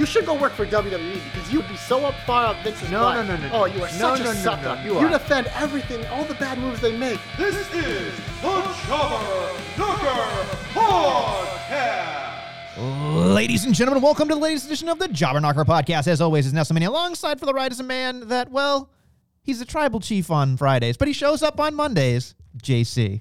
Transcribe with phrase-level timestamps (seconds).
[0.00, 3.00] You should go work for WWE because you'd be so up far up Vince's No,
[3.02, 3.26] butt.
[3.26, 3.62] no, no, no, oh, no.
[3.64, 4.76] Oh, you are No, such no, a no, sucker.
[4.76, 5.10] no, you are.
[5.10, 7.20] defend everything, all the bad moves they make.
[7.36, 13.34] This is the Jobber Knocker Podcast.
[13.34, 16.08] Ladies and gentlemen, welcome to the latest edition of the Jobber Knocker podcast.
[16.08, 16.88] As always, is Nestlemania.
[16.88, 18.88] Alongside for the ride is a man that, well,
[19.42, 22.34] he's a tribal chief on Fridays, but he shows up on Mondays.
[22.62, 23.20] JC.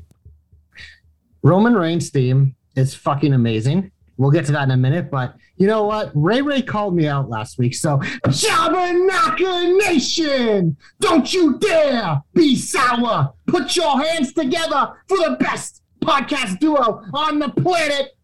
[1.44, 3.92] Roman Reigns' theme is fucking amazing.
[4.20, 6.12] We'll get to that in a minute, but you know what?
[6.14, 10.76] Ray Ray called me out last week, so Jobber Knocker Nation!
[11.00, 13.34] Don't you dare be sour!
[13.48, 18.18] Put your hands together for the best podcast duo on the planet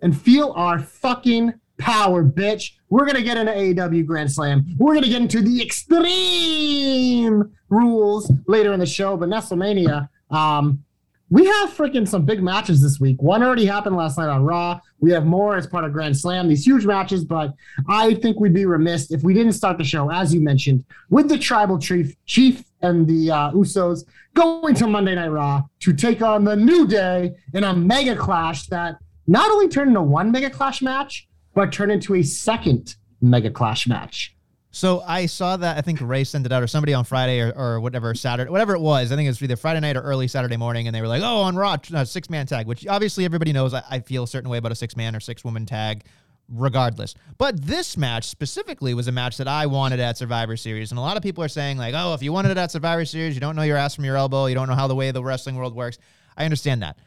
[0.00, 2.72] and feel our fucking power, bitch.
[2.88, 4.64] We're gonna get into AEW Grand Slam.
[4.78, 10.82] We're gonna get into the extreme rules later in the show, but Nestlemania, um,
[11.28, 13.20] we have freaking some big matches this week.
[13.20, 14.80] One already happened last night on Raw.
[15.00, 17.52] We have more as part of Grand Slam, these huge matches, but
[17.88, 21.28] I think we'd be remiss if we didn't start the show, as you mentioned, with
[21.28, 24.04] the tribal chief, and the uh, Usos
[24.34, 28.66] going to Monday Night Raw to take on the New Day in a mega clash
[28.66, 33.50] that not only turned into one mega clash match, but turned into a second mega
[33.50, 34.35] clash match.
[34.76, 37.50] So I saw that, I think Ray sent it out, or somebody on Friday or,
[37.56, 39.10] or whatever, Saturday, whatever it was.
[39.10, 41.22] I think it was either Friday night or early Saturday morning, and they were like,
[41.22, 44.28] oh, on Raw, uh, six man tag, which obviously everybody knows I, I feel a
[44.28, 46.04] certain way about a six man or six woman tag
[46.50, 47.14] regardless.
[47.38, 50.92] But this match specifically was a match that I wanted at Survivor Series.
[50.92, 53.06] And a lot of people are saying, like, oh, if you wanted it at Survivor
[53.06, 55.10] Series, you don't know your ass from your elbow, you don't know how the way
[55.10, 55.96] the wrestling world works.
[56.36, 56.98] I understand that.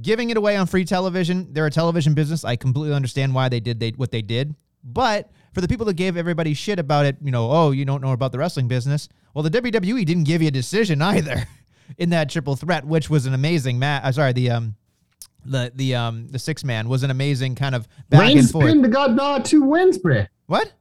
[0.00, 2.46] Giving it away on free television, they're a television business.
[2.46, 4.54] I completely understand why they did they what they did.
[4.82, 8.00] But for the people that gave everybody shit about it, you know, oh, you don't
[8.02, 9.08] know about the wrestling business.
[9.34, 11.44] Well, the WWE didn't give you a decision either
[11.98, 14.02] in that triple threat, which was an amazing match.
[14.04, 14.76] Uh, sorry, the um
[15.44, 18.64] the the um the six man was an amazing kind of back and forth.
[18.64, 19.98] Reigns pinned the god uh, two wins.
[20.46, 20.72] What?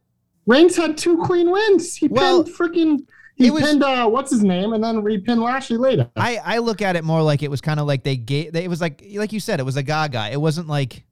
[0.45, 1.95] Reigns had two clean wins.
[1.95, 2.99] He Well, pinned freaking.
[3.35, 6.09] He was- pinned uh, what's his name, and then repinned Lashley later.
[6.15, 8.53] I I look at it more like it was kind of like they gave.
[8.53, 10.29] They, it was like like you said, it was a Gaga.
[10.31, 11.03] It wasn't like.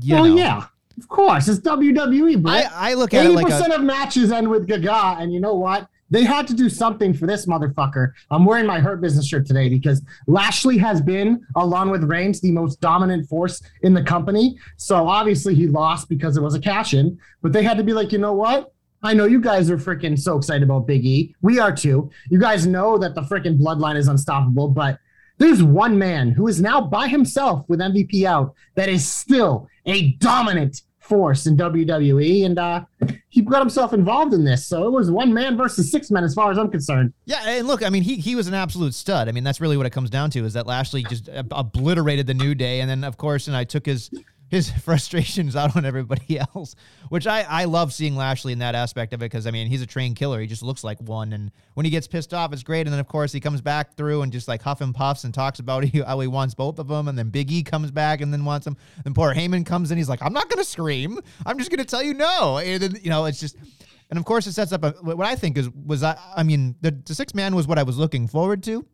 [0.00, 0.36] You well, know.
[0.36, 0.64] yeah,
[0.98, 2.52] of course, it's WWE, bro.
[2.52, 5.40] I, I look at it Eighty like a, of matches end with Gaga, and you
[5.40, 5.88] know what?
[6.12, 8.12] They had to do something for this motherfucker.
[8.30, 12.52] I'm wearing my Hurt Business shirt today because Lashley has been, along with Reigns, the
[12.52, 14.58] most dominant force in the company.
[14.76, 17.94] So obviously he lost because it was a cash in, but they had to be
[17.94, 18.74] like, you know what?
[19.02, 21.34] I know you guys are freaking so excited about Big E.
[21.40, 22.10] We are too.
[22.28, 24.98] You guys know that the freaking bloodline is unstoppable, but
[25.38, 30.12] there's one man who is now by himself with MVP out that is still a
[30.12, 32.84] dominant force in WWE, and uh,
[33.28, 34.66] he got himself involved in this.
[34.66, 37.12] So it was one man versus six men, as far as I'm concerned.
[37.26, 39.28] Yeah, and look, I mean, he he was an absolute stud.
[39.28, 42.26] I mean, that's really what it comes down to is that Lashley just ob- obliterated
[42.26, 44.10] the New Day, and then of course, and I took his
[44.48, 46.76] his frustrations out on everybody else,
[47.12, 49.82] which I I love seeing Lashley in that aspect of it because I mean, he's
[49.82, 50.40] a trained killer.
[50.40, 52.86] He just looks like one, and when he gets pissed off, it's great.
[52.86, 55.34] And then of course, he comes back through and just like huff and puffs and
[55.34, 58.32] talks about how he wants both of them, and then Big E comes back and
[58.32, 58.78] then wants them.
[59.04, 61.20] Then poor Heyman comes in, he's like, I'm not gonna scream.
[61.44, 63.56] I'm just gonna tell you no, and then you know, it's just.
[64.08, 66.76] And of course, it sets up a, what I think is was I, I mean
[66.80, 68.86] the, the six man was what I was looking forward to,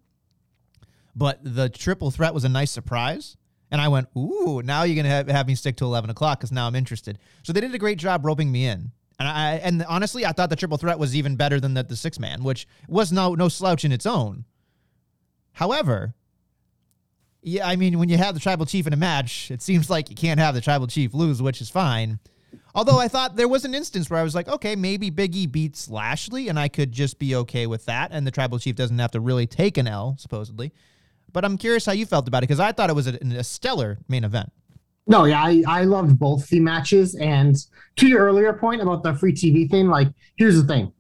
[1.15, 3.37] but the triple threat was a nice surprise.
[3.71, 6.53] And I went, ooh, now you're gonna have, have me stick to eleven o'clock because
[6.53, 7.19] now I'm interested.
[7.43, 8.93] So they did a great job roping me in.
[9.19, 11.97] And I and honestly, I thought the triple threat was even better than the, the
[11.97, 14.45] six man, which was no no slouch in its own.
[15.53, 16.15] However,
[17.43, 20.09] yeah, I mean, when you have the tribal chief in a match, it seems like
[20.09, 22.21] you can't have the tribal chief lose, which is fine.
[22.75, 25.47] Although I thought there was an instance where I was like, okay, maybe Big E
[25.47, 28.99] beats Lashley, and I could just be okay with that, and the tribal chief doesn't
[28.99, 30.73] have to really take an L, supposedly.
[31.33, 33.45] But I'm curious how you felt about it because I thought it was a, a
[33.45, 34.51] stellar main event.
[35.07, 37.15] No, yeah, I, I loved both the matches.
[37.15, 37.57] And
[37.97, 40.93] to your earlier point about the free TV thing, like, here's the thing.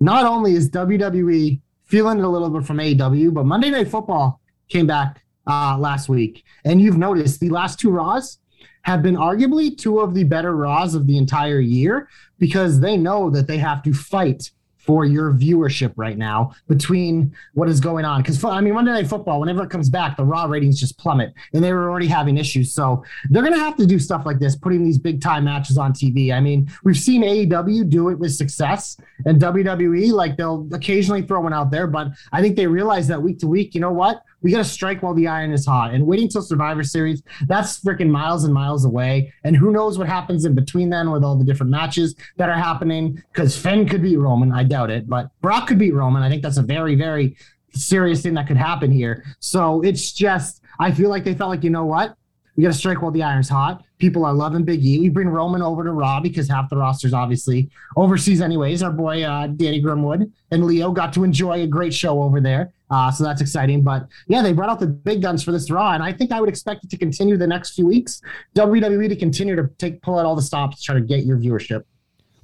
[0.00, 4.40] Not only is WWE feeling it a little bit from AEW, but Monday Night Football
[4.68, 6.44] came back uh, last week.
[6.64, 8.38] And you've noticed the last two Raws
[8.82, 12.08] have been arguably two of the better Raws of the entire year
[12.38, 14.50] because they know that they have to fight
[14.84, 18.22] for your viewership right now between what is going on.
[18.22, 21.32] Because I mean, Monday Night Football, whenever it comes back, the Raw ratings just plummet,
[21.52, 22.72] and they were already having issues.
[22.72, 25.78] So they're going to have to do stuff like this, putting these big time matches
[25.78, 26.32] on TV.
[26.32, 31.40] I mean, we've seen AEW do it with success, and WWE like they'll occasionally throw
[31.40, 34.22] one out there, but I think they realize that week to week, you know what?
[34.44, 35.94] We got to strike while the iron is hot.
[35.94, 39.32] And waiting till Survivor Series, that's freaking miles and miles away.
[39.42, 42.54] And who knows what happens in between then with all the different matches that are
[42.54, 43.22] happening?
[43.32, 44.52] Because Finn could beat Roman.
[44.52, 45.08] I doubt it.
[45.08, 46.22] But Brock could beat Roman.
[46.22, 47.38] I think that's a very, very
[47.72, 49.24] serious thing that could happen here.
[49.40, 52.14] So it's just, I feel like they felt like, you know what?
[52.56, 53.82] We got to strike while the iron's hot.
[53.98, 54.98] People are loving Big E.
[54.98, 58.82] We bring Roman over to Raw because half the roster's obviously overseas, anyways.
[58.82, 62.73] Our boy uh, Danny Grimwood and Leo got to enjoy a great show over there.
[62.90, 63.82] Uh, so that's exciting.
[63.82, 66.40] But yeah, they brought out the big guns for this Raw, and I think I
[66.40, 68.20] would expect it to continue the next few weeks.
[68.56, 71.38] WWE to continue to take pull out all the stops to try to get your
[71.38, 71.84] viewership.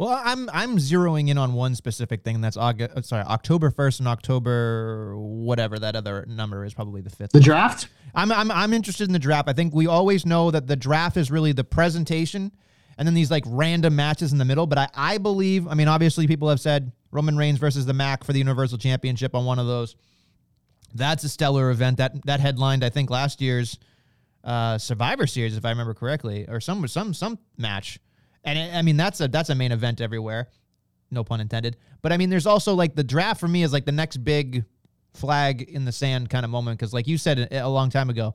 [0.01, 2.37] Well, I'm I'm zeroing in on one specific thing.
[2.37, 7.11] And That's August, sorry, October first and October whatever that other number is, probably the
[7.11, 7.33] fifth.
[7.33, 7.89] The draft.
[8.15, 9.47] I'm I'm I'm interested in the draft.
[9.47, 12.51] I think we always know that the draft is really the presentation,
[12.97, 14.67] and then these like random matches in the middle.
[14.67, 15.69] But I I believe.
[15.69, 19.35] I mean, obviously, people have said Roman Reigns versus the Mac for the Universal Championship
[19.35, 19.97] on one of those.
[20.95, 21.99] That's a stellar event.
[21.99, 23.79] That that headlined, I think, last year's
[24.45, 27.99] uh, Survivor Series, if I remember correctly, or some some some match.
[28.45, 30.49] And it, I mean, that's a that's a main event everywhere,
[31.11, 31.77] no pun intended.
[32.03, 34.65] But I mean, there's also like the draft for me is like the next big
[35.15, 38.11] flag in the sand kind of moment because, like you said a, a long time
[38.11, 38.35] ago,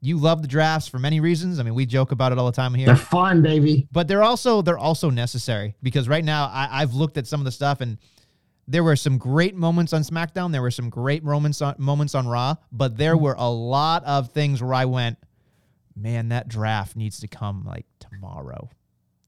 [0.00, 1.58] you love the drafts for many reasons.
[1.58, 2.86] I mean, we joke about it all the time here.
[2.86, 3.88] They're fun, baby.
[3.90, 7.44] But they're also they're also necessary because right now I, I've looked at some of
[7.44, 7.98] the stuff and
[8.68, 10.52] there were some great moments on SmackDown.
[10.52, 13.24] There were some great moments on moments on Raw, but there mm-hmm.
[13.24, 15.18] were a lot of things where I went,
[15.94, 18.68] man, that draft needs to come like tomorrow.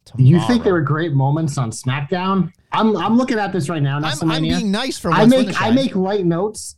[0.04, 0.28] tomorrow.
[0.28, 2.52] You think there were great moments on SmackDown?
[2.72, 4.00] I'm I'm looking at this right now.
[4.02, 6.76] I'm, I'm being nice for I make I make light notes.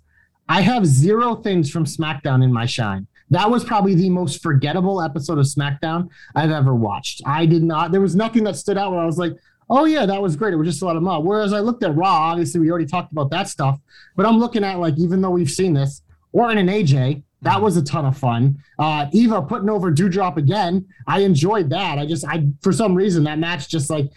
[0.48, 3.06] I have zero things from SmackDown in my shine.
[3.30, 7.22] That was probably the most forgettable episode of SmackDown I've ever watched.
[7.24, 7.92] I did not.
[7.92, 9.32] There was nothing that stood out where I was like,
[9.70, 11.24] "Oh yeah, that was great." It was just a lot of mud.
[11.24, 13.78] Whereas I looked at Raw, obviously we already talked about that stuff,
[14.16, 16.02] but I'm looking at like even though we've seen this,
[16.32, 18.58] Orton and AJ, that was a ton of fun.
[18.78, 21.98] Uh, Eva putting over Doudrop again, I enjoyed that.
[21.98, 24.10] I just I for some reason that match just like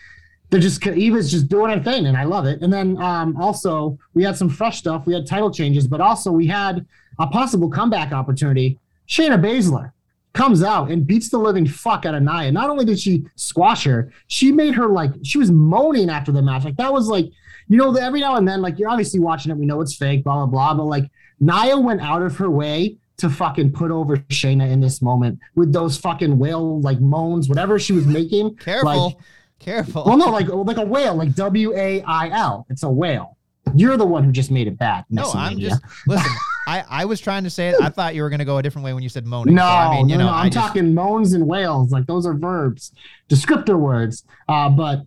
[0.50, 2.62] they're just Eva's just doing her thing, and I love it.
[2.62, 5.06] And then um, also we had some fresh stuff.
[5.06, 6.86] We had title changes, but also we had
[7.20, 8.80] a possible comeback opportunity.
[9.08, 9.92] Shayna Baszler
[10.34, 12.52] comes out and beats the living fuck out of Nia.
[12.52, 16.42] Not only did she squash her, she made her like she was moaning after the
[16.42, 16.64] match.
[16.64, 17.26] Like that was like,
[17.68, 20.24] you know, every now and then, like you're obviously watching it, we know it's fake,
[20.24, 20.74] blah blah blah.
[20.74, 21.10] But like
[21.40, 25.72] Nia went out of her way to fucking put over Shayna in this moment with
[25.72, 28.56] those fucking whale like moans, whatever she was making.
[28.58, 29.18] Careful, Like,
[29.60, 30.04] careful.
[30.06, 32.66] well, no, like like a whale, like W A I L.
[32.70, 33.38] It's a whale.
[33.76, 35.06] You're the one who just made it bad.
[35.10, 36.32] no, I'm just listen.
[36.68, 37.76] I, I was trying to say it.
[37.82, 39.56] I thought you were going to go a different way when you said moaning.
[39.56, 41.92] No, So, I mean, you no, know, no, I I'm just- talking moans and wails.
[41.92, 42.92] Like those are verbs,
[43.30, 44.24] descriptor words.
[44.48, 45.02] Uh, but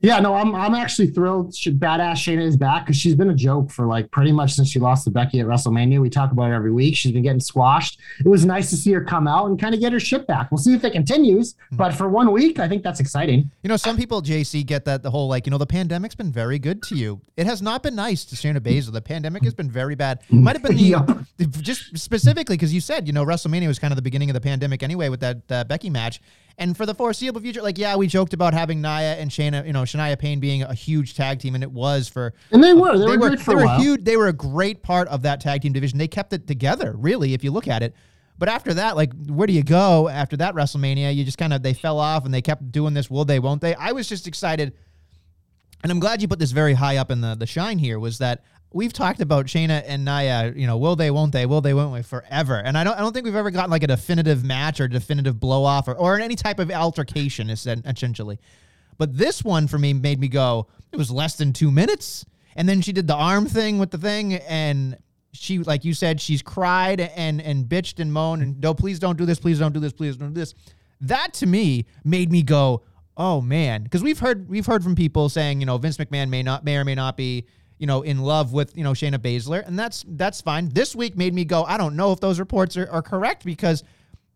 [0.00, 1.54] yeah, no, I'm I'm actually thrilled.
[1.54, 4.68] She, badass Shayna is back because she's been a joke for like pretty much since
[4.68, 6.00] she lost to Becky at WrestleMania.
[6.00, 6.96] We talk about it every week.
[6.96, 7.98] She's been getting squashed.
[8.20, 10.50] It was nice to see her come out and kind of get her shit back.
[10.50, 11.54] We'll see if it continues.
[11.70, 11.76] Hmm.
[11.76, 13.50] But for one week, I think that's exciting.
[13.62, 16.32] You know, some people, JC, get that the whole like, you know, the pandemic's been
[16.32, 17.20] very good to you.
[17.36, 18.92] It has not been nice to Shayna Baszler.
[18.92, 20.20] The pandemic has been very bad.
[20.28, 23.92] It might have been the, just specifically because you said, you know, WrestleMania was kind
[23.92, 26.20] of the beginning of the pandemic anyway with that uh, Becky match.
[26.58, 29.74] And for the foreseeable future, like, yeah, we joked about having Nia and Shayna, you
[29.74, 32.96] know, Shania Payne being a huge tag team, and it was for And they were.
[32.96, 34.04] They, were, great for they a were huge.
[34.04, 35.98] They were a great part of that tag team division.
[35.98, 37.94] They kept it together, really, if you look at it.
[38.38, 41.14] But after that, like, where do you go after that WrestleMania?
[41.14, 43.10] You just kind of they fell off, and they kept doing this.
[43.10, 43.38] Will they?
[43.38, 43.74] Won't they?
[43.74, 44.72] I was just excited,
[45.82, 47.78] and I'm glad you put this very high up in the the shine.
[47.78, 48.42] Here was that
[48.72, 50.52] we've talked about Shayna and Nia.
[50.54, 51.10] You know, will they?
[51.10, 51.46] Won't they?
[51.46, 51.74] Will they?
[51.74, 52.02] Won't they?
[52.02, 52.56] Forever.
[52.56, 52.96] And I don't.
[52.96, 55.94] I don't think we've ever gotten like a definitive match or definitive blow off or
[55.94, 57.50] or any type of altercation.
[57.50, 58.38] Essentially.
[58.98, 62.24] But this one for me made me go, it was less than two minutes.
[62.54, 64.34] And then she did the arm thing with the thing.
[64.34, 64.96] And
[65.32, 69.18] she, like you said, she's cried and, and bitched and moaned and no, please don't
[69.18, 69.38] do this.
[69.38, 69.92] Please don't do this.
[69.92, 70.54] Please don't do this.
[71.00, 72.82] That to me made me go,
[73.18, 73.86] oh man.
[73.88, 76.76] Cause we've heard, we've heard from people saying, you know, Vince McMahon may not, may
[76.76, 77.46] or may not be,
[77.78, 79.66] you know, in love with, you know, Shayna Baszler.
[79.66, 80.68] And that's, that's fine.
[80.70, 83.84] This week made me go, I don't know if those reports are, are correct because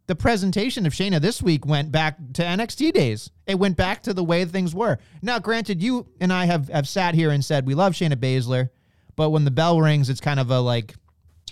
[0.07, 3.31] the presentation of Shayna this week went back to NXT days.
[3.47, 4.99] It went back to the way things were.
[5.23, 8.71] Now, granted, you and I have, have sat here and said we love Shayna Baszler,
[9.17, 10.95] but when the bell rings, it's kind of a like,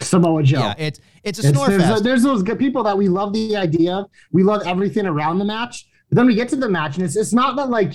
[0.00, 0.61] Samoa Joe.
[0.61, 2.04] yeah, it's it's a It's- snore there's, fest.
[2.04, 4.07] there's those good people that we love the idea.
[4.30, 5.88] We love everything around the match.
[6.09, 7.95] But then we get to the match, and it's it's not that like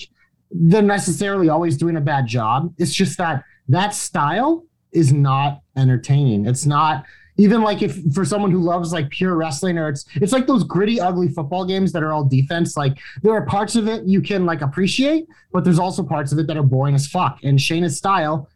[0.53, 2.73] they're necessarily always doing a bad job.
[2.77, 6.45] It's just that that style is not entertaining.
[6.45, 7.05] It's not
[7.37, 10.63] even like if for someone who loves like pure wrestling or it's it's like those
[10.63, 14.21] gritty ugly football games that are all defense like there are parts of it you
[14.21, 17.57] can like appreciate but there's also parts of it that are boring as fuck and
[17.57, 18.47] Shayna's style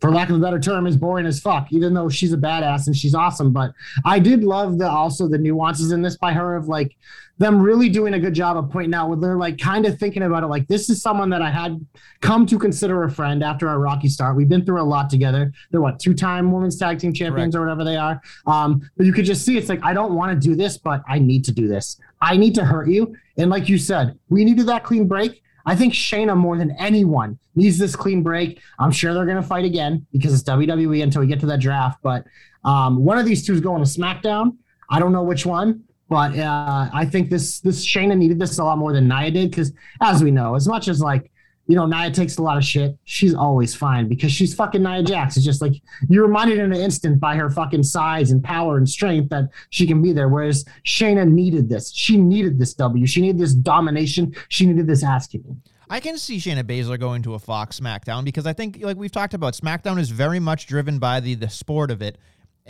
[0.00, 2.86] for lack of a better term, is boring as fuck, even though she's a badass
[2.86, 3.52] and she's awesome.
[3.52, 3.72] But
[4.04, 6.96] I did love the also the nuances in this by her of like
[7.40, 10.22] them really doing a good job of pointing out where they're like kind of thinking
[10.24, 11.84] about it like this is someone that I had
[12.20, 14.36] come to consider a friend after our rocky start.
[14.36, 15.50] We've been through a lot together.
[15.70, 17.56] They're what two-time women's tag team champions Correct.
[17.56, 18.20] or whatever they are.
[18.46, 21.02] Um, but you could just see it's like I don't want to do this, but
[21.08, 21.98] I need to do this.
[22.20, 23.16] I need to hurt you.
[23.38, 25.42] And like you said, we needed that clean break.
[25.66, 28.60] I think Shayna more than anyone needs this clean break.
[28.78, 31.60] I'm sure they're going to fight again because it's WWE until we get to that
[31.60, 32.00] draft.
[32.02, 32.24] But
[32.64, 34.56] um, one of these two is going to SmackDown.
[34.90, 38.64] I don't know which one, but uh, I think this this Shayna needed this a
[38.64, 41.29] lot more than Nia did because, as we know, as much as like
[41.70, 42.98] you know, Nia takes a lot of shit.
[43.04, 45.36] She's always fine because she's fucking Nia Jax.
[45.36, 45.74] It's just like
[46.08, 49.86] you're reminded in an instant by her fucking size and power and strength that she
[49.86, 50.28] can be there.
[50.28, 51.92] Whereas Shayna needed this.
[51.92, 53.06] She needed this W.
[53.06, 54.34] She needed this domination.
[54.48, 55.62] She needed this ass kicking.
[55.88, 59.12] I can see Shayna Baszler going to a Fox SmackDown because I think, like we've
[59.12, 62.18] talked about, SmackDown is very much driven by the the sport of it.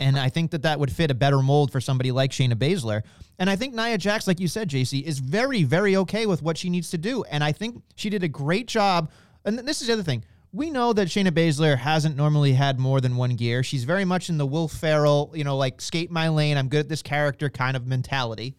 [0.01, 3.03] And I think that that would fit a better mold for somebody like Shayna Baszler.
[3.37, 6.57] And I think Nia Jax, like you said, JC, is very, very okay with what
[6.57, 7.23] she needs to do.
[7.25, 9.11] And I think she did a great job.
[9.45, 10.25] And this is the other thing.
[10.51, 13.61] We know that Shayna Baszler hasn't normally had more than one gear.
[13.61, 16.81] She's very much in the Will Ferrell, you know, like skate my lane, I'm good
[16.81, 18.55] at this character kind of mentality.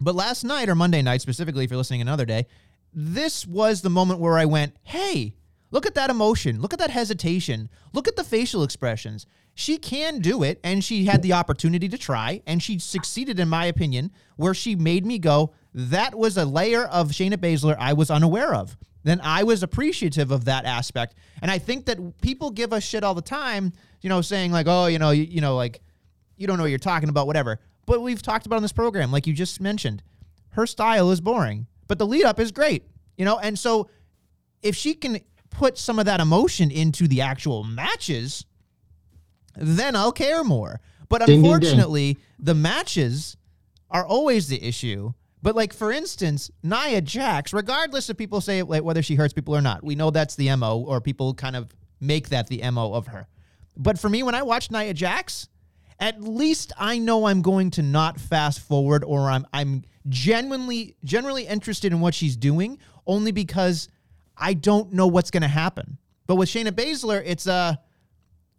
[0.00, 2.46] But last night or Monday night, specifically, if you're listening another day,
[2.94, 5.34] this was the moment where I went, hey,
[5.72, 6.60] look at that emotion.
[6.60, 7.68] Look at that hesitation.
[7.92, 11.98] Look at the facial expressions she can do it and she had the opportunity to
[11.98, 16.44] try and she succeeded in my opinion where she made me go that was a
[16.44, 18.76] layer of Shayna Baszler I was unaware of.
[19.04, 21.14] Then I was appreciative of that aspect.
[21.40, 24.66] And I think that people give us shit all the time you know saying like
[24.68, 25.80] oh you know you, you know like
[26.36, 27.58] you don't know what you're talking about whatever.
[27.86, 30.02] But we've talked about in this program like you just mentioned
[30.50, 32.84] her style is boring but the lead up is great
[33.16, 33.38] you know?
[33.38, 33.88] And so
[34.62, 38.46] if she can put some of that emotion into the actual matches
[39.54, 40.80] then I'll care more.
[41.08, 42.24] But unfortunately, ding, ding.
[42.38, 43.36] the matches
[43.90, 45.12] are always the issue.
[45.42, 49.54] But like for instance, Nia Jax, regardless of people say like whether she hurts people
[49.54, 52.94] or not, we know that's the mo, or people kind of make that the mo
[52.94, 53.26] of her.
[53.76, 55.48] But for me, when I watch Nia Jax,
[55.98, 61.46] at least I know I'm going to not fast forward, or I'm I'm genuinely generally
[61.46, 63.88] interested in what she's doing, only because
[64.36, 65.98] I don't know what's going to happen.
[66.26, 67.74] But with Shayna Baszler, it's a uh,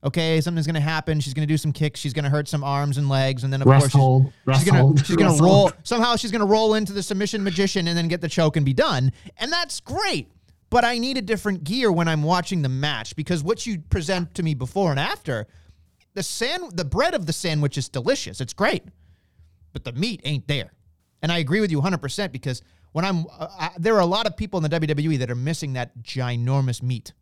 [0.03, 1.19] okay, something's to happen.
[1.19, 2.00] She's to do some kicks.
[2.00, 4.72] She's to hurt some arms and legs, and then of rest course hold, she's, she's
[4.72, 5.72] going to she's to roll.
[5.83, 8.74] Somehow she's to roll into the submission magician and then get the choke and be
[8.74, 9.12] done.
[9.38, 10.29] And that's great.
[10.69, 14.33] But I need a different gear when I'm watching the match because what you present
[14.36, 15.45] to me before and after,
[16.15, 18.41] the sand, the bread of the sandwich is delicious.
[18.41, 18.83] It's great,
[19.72, 20.74] but the meat ain't there.
[21.22, 24.25] And I agree with you 100% because when I'm, uh, I, there are a lot
[24.25, 27.13] of people in the WWE that are missing that ginormous meat.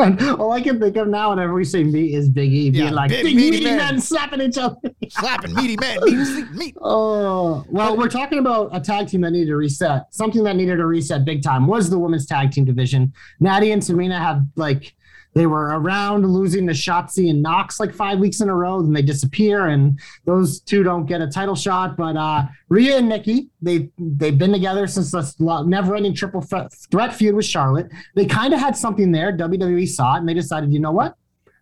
[0.38, 3.10] all I can think of now whenever we say meat is Big E being like
[3.10, 3.76] big, big meaty, meaty men.
[3.76, 4.00] men.
[4.00, 4.76] slapping each other.
[5.08, 6.76] slapping meaty men, meat, meat.
[6.80, 10.12] Oh, well, we're talking about a tag team that needed to reset.
[10.14, 13.12] Something that needed to reset big time was the women's tag team division.
[13.40, 14.94] Natty and Tamina have like
[15.34, 18.92] they were around losing to Shotzi and Nox like five weeks in a row, then
[18.92, 21.96] they disappear, and those two don't get a title shot.
[21.96, 27.34] But uh, Rhea and Nikki, they they've been together since the never-ending triple threat feud
[27.36, 27.90] with Charlotte.
[28.16, 29.36] They kind of had something there.
[29.36, 31.14] WWE saw it, and they decided, you know what?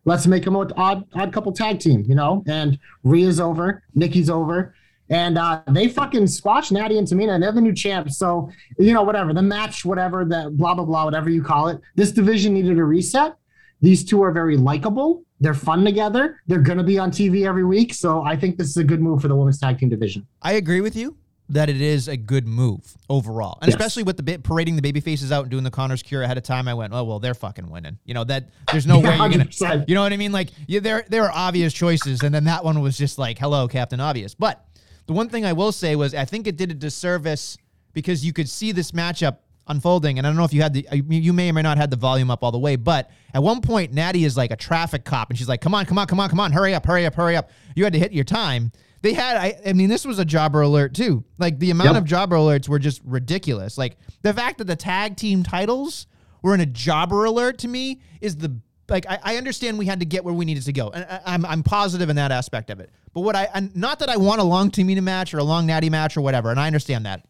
[0.04, 2.42] Let's make them an odd odd couple tag team, you know.
[2.46, 4.74] And Rhea's over, Nikki's over.
[5.10, 8.18] And uh, they fucking squashed Natty and Tamina, and they're the new champs.
[8.18, 11.80] So, you know, whatever, the match, whatever, the blah, blah, blah, whatever you call it,
[11.96, 13.34] this division needed a reset.
[13.80, 15.22] These two are very likable.
[15.40, 16.40] They're fun together.
[16.46, 17.94] They're going to be on TV every week.
[17.94, 20.26] So I think this is a good move for the women's tag team division.
[20.42, 21.16] I agree with you
[21.50, 23.74] that it is a good move overall, and yes.
[23.74, 26.36] especially with the bit parading the baby faces out and doing the Connor's cure ahead
[26.36, 26.68] of time.
[26.68, 27.98] I went, oh well, they're fucking winning.
[28.04, 29.84] You know that there's no way you're gonna.
[29.88, 30.32] You know what I mean?
[30.32, 33.66] Like yeah, there there are obvious choices, and then that one was just like, hello,
[33.66, 34.34] Captain Obvious.
[34.34, 34.62] But
[35.06, 37.56] the one thing I will say was I think it did a disservice
[37.94, 40.18] because you could see this matchup unfolding.
[40.18, 41.96] And I don't know if you had the, you may or may not had the
[41.96, 45.30] volume up all the way, but at one point, Natty is like a traffic cop
[45.30, 47.14] and she's like, come on, come on, come on, come on, hurry up, hurry up,
[47.14, 47.50] hurry up.
[47.74, 48.72] You had to hit your time.
[49.02, 51.24] They had, I, I mean, this was a jobber alert too.
[51.38, 51.98] Like the amount yep.
[51.98, 53.78] of jobber alerts were just ridiculous.
[53.78, 56.06] Like the fact that the tag team titles
[56.42, 60.00] were in a jobber alert to me is the like I, I, understand we had
[60.00, 62.32] to get where we needed to go, and I, am I'm, I'm positive in that
[62.32, 62.90] aspect of it.
[63.12, 65.90] But what I not that I want a long Tamina match or a long Natty
[65.90, 67.26] match or whatever, and I understand that.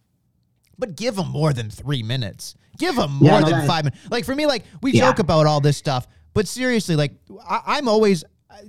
[0.78, 2.54] But give them more than three minutes.
[2.78, 4.00] Give them Yeah, more no, than five minutes.
[4.10, 5.06] Like for me, like we Yeah.
[5.08, 7.12] joke about all this stuff, but seriously, like
[7.48, 8.24] I, I'm always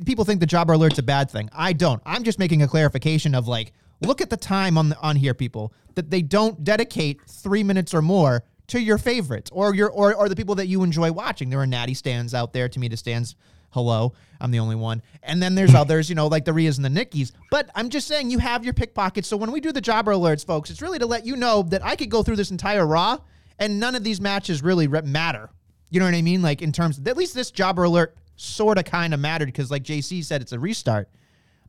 [0.06, 1.50] people think the jobber alert's a bad thing.
[1.54, 2.02] I don't.
[2.06, 5.34] I'm just making a clarification of like, look at the time on the, on here,
[5.34, 10.14] people, that they don't dedicate three minutes or more to your favorites or your or
[10.14, 11.50] or the people that you enjoy watching.
[11.50, 12.70] There are natty stands out there.
[12.70, 13.36] To me, the stands.
[13.72, 15.02] Hello, I'm the only one.
[15.24, 17.32] And then there's others, you know, like the Rheas and the Nikkis.
[17.52, 19.28] But I'm just saying, you have your pickpockets.
[19.28, 21.84] So when we do the jobber alerts, folks, it's really to let you know that
[21.84, 23.20] I could go through this entire Raw
[23.60, 25.50] and none of these matches really matter.
[25.90, 26.42] You know what I mean?
[26.42, 29.84] Like in terms, at least this jobber alert sort of kind of mattered because, like
[29.84, 31.10] JC said, it's a restart.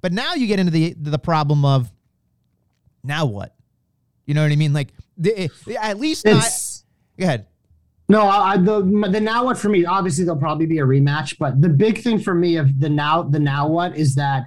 [0.00, 1.90] But now you get into the the problem of
[3.02, 3.54] now what?
[4.26, 4.73] You know what I mean?
[4.73, 5.49] Like the, eh,
[5.80, 6.49] at least not.
[7.19, 7.47] Go ahead.
[8.11, 9.85] No, I, the the now what for me.
[9.85, 13.23] Obviously, there'll probably be a rematch, but the big thing for me of the now
[13.23, 14.47] the now what is that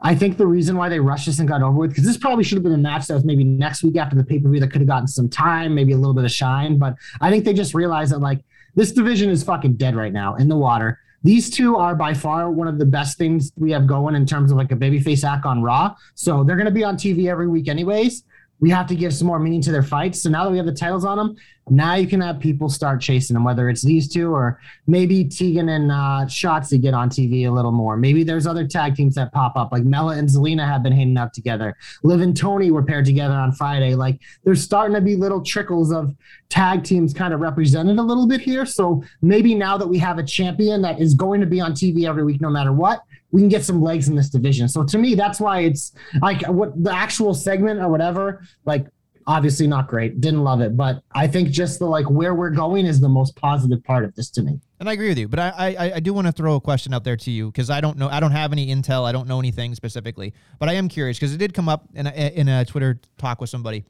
[0.00, 2.44] I think the reason why they rushed this and got over with because this probably
[2.44, 4.60] should have been a match that was maybe next week after the pay per view
[4.60, 6.78] that could have gotten some time, maybe a little bit of shine.
[6.78, 8.40] But I think they just realized that like
[8.74, 10.98] this division is fucking dead right now in the water.
[11.24, 14.50] These two are by far one of the best things we have going in terms
[14.50, 15.94] of like a babyface act on Raw.
[16.14, 18.24] So they're going to be on TV every week, anyways.
[18.62, 20.22] We have to give some more meaning to their fights.
[20.22, 21.36] So now that we have the titles on them,
[21.68, 25.68] now you can have people start chasing them, whether it's these two or maybe Tegan
[25.68, 27.96] and uh, Shotzi get on TV a little more.
[27.96, 31.18] Maybe there's other tag teams that pop up, like Mela and Zelina have been hanging
[31.18, 31.76] out together.
[32.04, 33.96] Liv and Toni were paired together on Friday.
[33.96, 36.14] Like there's starting to be little trickles of
[36.48, 38.64] tag teams kind of represented a little bit here.
[38.64, 42.08] So maybe now that we have a champion that is going to be on TV
[42.08, 43.02] every week, no matter what,
[43.32, 44.68] we can get some legs in this division.
[44.68, 48.86] So to me, that's why it's like what the actual segment or whatever, like
[49.26, 50.20] obviously not great.
[50.20, 53.34] Didn't love it, but I think just the like where we're going is the most
[53.36, 54.60] positive part of this to me.
[54.80, 56.92] And I agree with you, but I I, I do want to throw a question
[56.92, 59.26] out there to you because I don't know I don't have any intel I don't
[59.26, 62.48] know anything specifically, but I am curious because it did come up in a, in
[62.48, 63.84] a Twitter talk with somebody.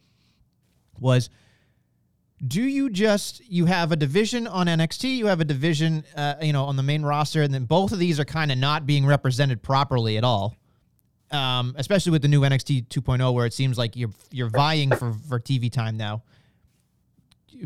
[1.00, 1.30] Was
[2.46, 6.52] do you just you have a division on NXT, you have a division uh, you
[6.52, 9.06] know on the main roster, and then both of these are kind of not being
[9.06, 10.56] represented properly at all.
[11.30, 15.14] Um, especially with the new NXT 2.0, where it seems like you're you're vying for
[15.28, 16.22] for TV time now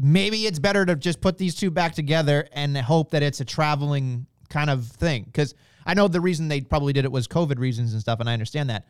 [0.01, 3.45] maybe it's better to just put these two back together and hope that it's a
[3.45, 5.25] traveling kind of thing.
[5.25, 8.29] Because I know the reason they probably did it was COVID reasons and stuff, and
[8.29, 8.87] I understand that,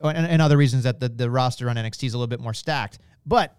[0.00, 2.54] and, and other reasons that the, the roster on NXT is a little bit more
[2.54, 2.98] stacked.
[3.24, 3.56] But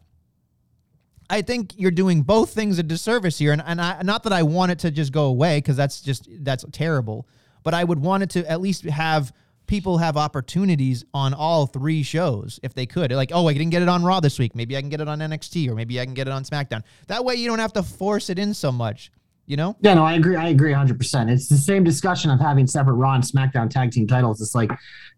[1.33, 4.43] I think you're doing both things a disservice here, and, and I, not that I
[4.43, 7.27] want it to just go away because that's just that's terrible.
[7.63, 9.33] But I would want it to at least have
[9.65, 13.11] people have opportunities on all three shows if they could.
[13.11, 14.53] Like, oh, I didn't get it on Raw this week.
[14.53, 16.83] Maybe I can get it on NXT, or maybe I can get it on SmackDown.
[17.07, 19.11] That way, you don't have to force it in so much.
[19.45, 19.75] You know?
[19.81, 20.35] Yeah, no, I agree.
[20.37, 21.29] I agree 100%.
[21.29, 24.41] It's the same discussion of having separate Raw and SmackDown tag team titles.
[24.41, 24.71] It's like,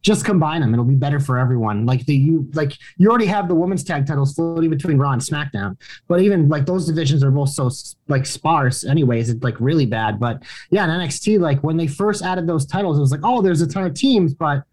[0.05, 0.71] just combine them.
[0.71, 1.87] It'll be better for everyone.
[1.87, 5.21] Like the you like you already have the women's tag titles floating between Raw and
[5.21, 7.71] SmackDown, but even like those divisions are both so
[8.07, 8.85] like sparse.
[8.85, 10.19] Anyways, it's like really bad.
[10.19, 13.41] But yeah, in NXT, like when they first added those titles, it was like, oh,
[13.41, 14.63] there's a ton of teams, but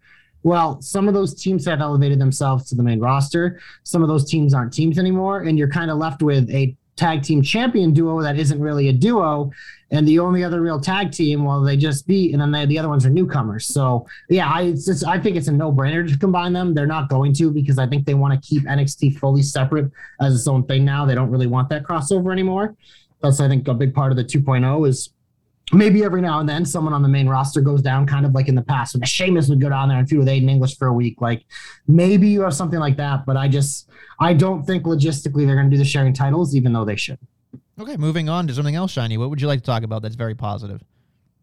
[0.43, 3.59] well, some of those teams have elevated themselves to the main roster.
[3.83, 7.23] Some of those teams aren't teams anymore, and you're kind of left with a tag
[7.23, 9.51] team champion duo that isn't really a duo.
[9.91, 12.79] And the only other real tag team, well, they just beat, and then they, the
[12.79, 13.67] other ones are newcomers.
[13.67, 16.73] So yeah, I just, I think it's a no brainer to combine them.
[16.73, 20.33] They're not going to because I think they want to keep NXT fully separate as
[20.33, 21.05] its own thing now.
[21.05, 22.75] They don't really want that crossover anymore.
[23.21, 25.09] That's I think a big part of the 2.0 is
[25.71, 28.47] maybe every now and then someone on the main roster goes down, kind of like
[28.47, 30.87] in the past when Sheamus would go down there and feud with Aiden English for
[30.87, 31.21] a week.
[31.21, 31.45] Like
[31.87, 35.69] maybe you have something like that, but I just I don't think logistically they're going
[35.69, 37.19] to do the sharing titles, even though they should.
[37.79, 39.17] Okay, moving on to something else shiny.
[39.17, 40.83] What would you like to talk about that's very positive?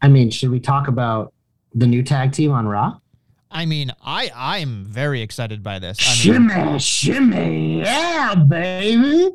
[0.03, 1.33] I mean, should we talk about
[1.75, 2.99] the new tag team on Raw?
[3.51, 5.99] I mean, I I'm very excited by this.
[6.01, 9.31] I mean, Shimmy, shimmy, yeah, baby.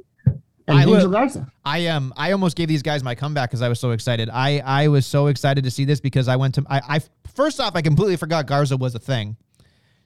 [0.67, 1.51] And I Garza.
[1.63, 2.11] I am.
[2.17, 4.29] I almost gave these guys my comeback because I was so excited.
[4.31, 6.63] I I was so excited to see this because I went to.
[6.67, 6.99] I, I
[7.35, 9.37] first off, I completely forgot Garza was a thing.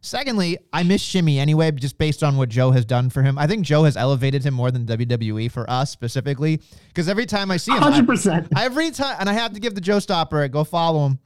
[0.02, 3.38] Secondly, I miss Shimmy anyway, just based on what Joe has done for him.
[3.38, 6.62] I think Joe has elevated him more than WWE for us specifically.
[6.88, 8.48] Because every time I see him, I- Hundred percent.
[8.58, 10.48] every time, and I have to give the Joe Stopper.
[10.48, 11.20] Go follow him.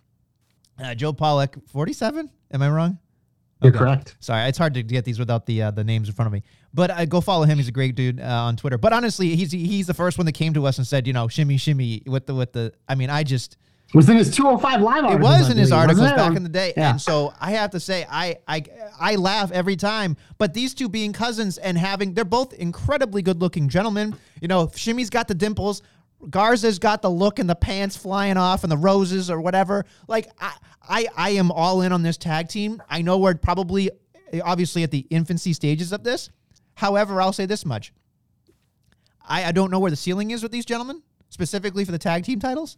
[0.84, 2.30] Uh, Joe Pollock, forty-seven.
[2.52, 2.98] Am I wrong?
[3.62, 4.18] You're correct.
[4.20, 6.44] Sorry, it's hard to get these without the uh, the names in front of me.
[6.74, 7.58] But uh, go follow him.
[7.58, 8.78] He's a great dude uh, on Twitter.
[8.78, 11.28] But honestly, he's he's the first one that came to us and said, you know,
[11.28, 12.74] shimmy shimmy with the with the.
[12.90, 13.58] I mean, I just
[13.94, 16.92] Was in his 205 live it was in his articles back in the day, Yeah.
[16.92, 18.64] and so I have to say, I I
[19.00, 20.18] I laugh every time.
[20.40, 24.16] But these two being cousins and having, they're both incredibly good looking gentlemen.
[24.42, 25.84] You know, Shimmy's got the dimples.
[26.30, 29.86] Garza's got the look and the pants flying off and the roses or whatever.
[30.08, 32.82] Like I, I, I am all in on this tag team.
[32.90, 33.92] I know we're probably,
[34.42, 36.30] obviously, at the infancy stages of this.
[36.76, 37.94] However, I'll say this much:
[39.22, 42.24] I, I don't know where the ceiling is with these gentlemen, specifically for the tag
[42.24, 42.78] team titles,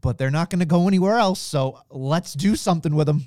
[0.00, 1.40] but they're not going to go anywhere else.
[1.40, 3.26] So let's do something with them.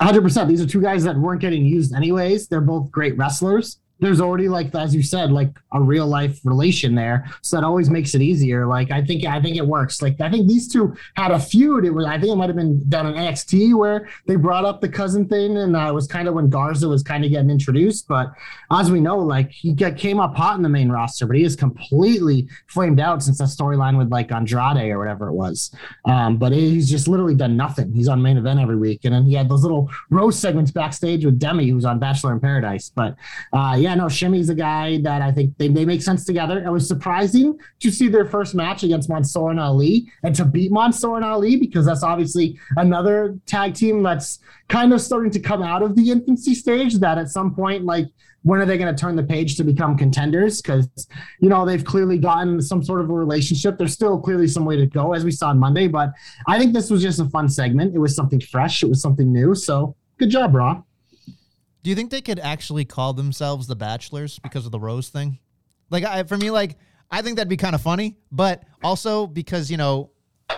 [0.00, 0.48] 100%.
[0.48, 2.48] These are two guys that weren't getting used anyways.
[2.48, 6.94] They're both great wrestlers there's already like as you said like a real life relation
[6.94, 7.30] there.
[7.42, 8.66] So that always makes it easier.
[8.66, 10.02] Like i think i think it works.
[10.02, 11.84] Like i think these two had a feud.
[11.84, 14.80] It was i think it might have been down in nxt where they brought up
[14.80, 18.08] the cousin thing and uh, was kind of when garza was kind of getting introduced.
[18.08, 18.32] But
[18.70, 21.44] as we know like he get, came up hot in the main roster but he
[21.44, 25.74] is completely flamed out since that storyline with like andrade or whatever it was.
[26.06, 27.92] Um, but he's just literally done nothing.
[27.92, 29.04] He's on main event every week.
[29.04, 32.40] And then he had those little roast segments backstage with demi who's on bachelor in
[32.40, 32.90] paradise.
[32.94, 33.16] But
[33.52, 36.62] uh, yeah yeah, no, Shimmy's a guy that I think they, they make sense together.
[36.64, 40.70] It was surprising to see their first match against Mansoor and Ali and to beat
[40.70, 45.60] Mansoor and Ali because that's obviously another tag team that's kind of starting to come
[45.60, 46.98] out of the infancy stage.
[46.98, 48.06] That at some point, like,
[48.42, 50.62] when are they going to turn the page to become contenders?
[50.62, 50.88] Because,
[51.40, 53.76] you know, they've clearly gotten some sort of a relationship.
[53.76, 55.88] There's still clearly some way to go, as we saw on Monday.
[55.88, 56.10] But
[56.46, 57.96] I think this was just a fun segment.
[57.96, 59.56] It was something fresh, it was something new.
[59.56, 60.82] So good job, Raw.
[61.82, 65.38] Do you think they could actually call themselves the Bachelors because of the rose thing?
[65.90, 66.76] Like, I, for me, like
[67.10, 70.10] I think that'd be kind of funny, but also because you know,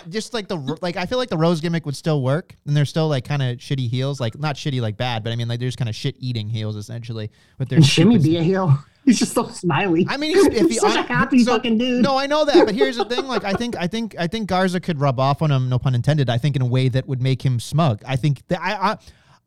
[0.09, 2.85] just like the like I feel like the rose gimmick would still work, and they're
[2.85, 5.61] still like kind of shitty heels, like not shitty like bad, but I mean like
[5.61, 7.31] they're just kind of shit eating heels essentially.
[7.59, 8.79] With their and Shimmy be a heel.
[9.05, 10.07] He's just so smiley.
[10.09, 12.05] I mean, he's, if he's such a happy so, fucking dude.
[12.05, 14.49] No, I know that, but here's the thing: like, I think, I think, I think
[14.49, 15.69] Garza could rub off on him.
[15.69, 16.31] No pun intended.
[16.31, 18.01] I think in a way that would make him smug.
[18.07, 18.99] I think that I, I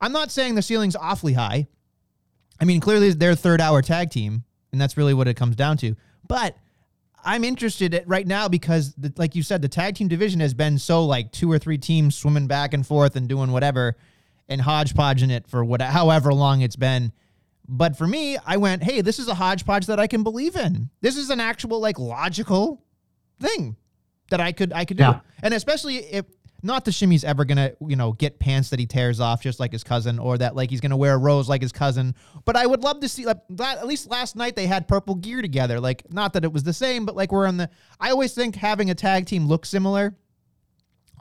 [0.02, 1.68] I'm not saying the ceiling's awfully high.
[2.60, 5.78] I mean, clearly they're third hour tag team, and that's really what it comes down
[5.78, 5.96] to.
[6.28, 6.58] But
[7.24, 10.78] I'm interested right now because, the, like you said, the tag team division has been
[10.78, 13.98] so like two or three teams swimming back and forth and doing whatever
[14.48, 17.12] and hodgepodging it for what, however long it's been.
[17.68, 20.90] But for me, I went, hey, this is a hodgepodge that I can believe in.
[21.02, 22.84] This is an actual like logical
[23.40, 23.76] thing
[24.30, 25.04] that I could I could do.
[25.04, 25.20] Yeah.
[25.42, 26.26] And especially if
[26.66, 29.72] not that Shimmy's ever gonna, you know, get pants that he tears off just like
[29.72, 32.16] his cousin, or that like he's gonna wear a rose like his cousin.
[32.44, 35.42] But I would love to see, like, at least last night they had purple gear
[35.42, 35.80] together.
[35.80, 37.70] Like, not that it was the same, but like we're on the.
[38.00, 40.16] I always think having a tag team look similar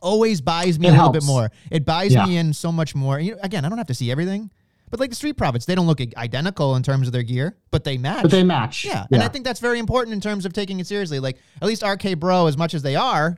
[0.01, 1.15] always buys me it a helps.
[1.15, 1.51] little bit more.
[1.71, 2.27] It buys yeah.
[2.27, 3.21] me in so much more.
[3.21, 4.51] You know, again, I don't have to see everything.
[4.91, 7.83] But like the Street Profits, they don't look identical in terms of their gear, but
[7.85, 8.23] they match.
[8.23, 8.85] But they match.
[8.85, 9.07] Yeah.
[9.11, 9.17] yeah.
[9.17, 11.19] And I think that's very important in terms of taking it seriously.
[11.19, 13.37] Like at least RK Bro, as much as they are,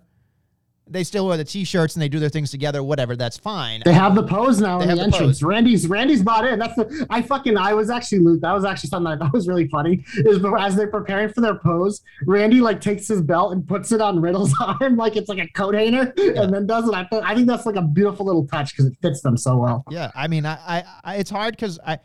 [0.89, 3.83] they still wear the t-shirts and they do their things together whatever that's fine.
[3.85, 6.59] They have the pose now in the entrance the randy's randy's bought in.
[6.59, 9.69] That's the i fucking i was actually that was actually something i thought was really
[9.69, 13.93] funny is as they're preparing for their pose randy like takes his belt and puts
[13.93, 16.43] it on riddle's arm like it's like a coat hanger yeah.
[16.43, 16.95] and then does it.
[16.95, 19.85] I, I think that's like a beautiful little touch because it fits them so well.
[19.91, 21.99] Yeah i mean i, I, I it's hard because i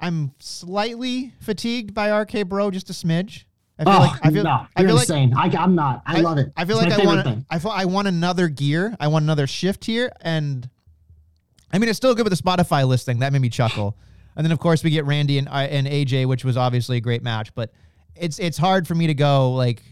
[0.00, 3.44] i'm slightly fatigued by rk bro just a smidge
[3.78, 5.30] I feel oh, like I feel, no, I feel insane.
[5.30, 6.02] Like, I, am not.
[6.04, 6.52] I, I, love it.
[6.56, 7.46] I feel it's like I want.
[7.48, 8.96] I feel I want another gear.
[8.98, 10.68] I want another shift here, and
[11.72, 13.20] I mean it's still good with the Spotify listing.
[13.20, 13.96] That made me chuckle.
[14.34, 17.00] And then of course we get Randy and uh, and AJ, which was obviously a
[17.00, 17.54] great match.
[17.54, 17.72] But
[18.16, 19.82] it's it's hard for me to go like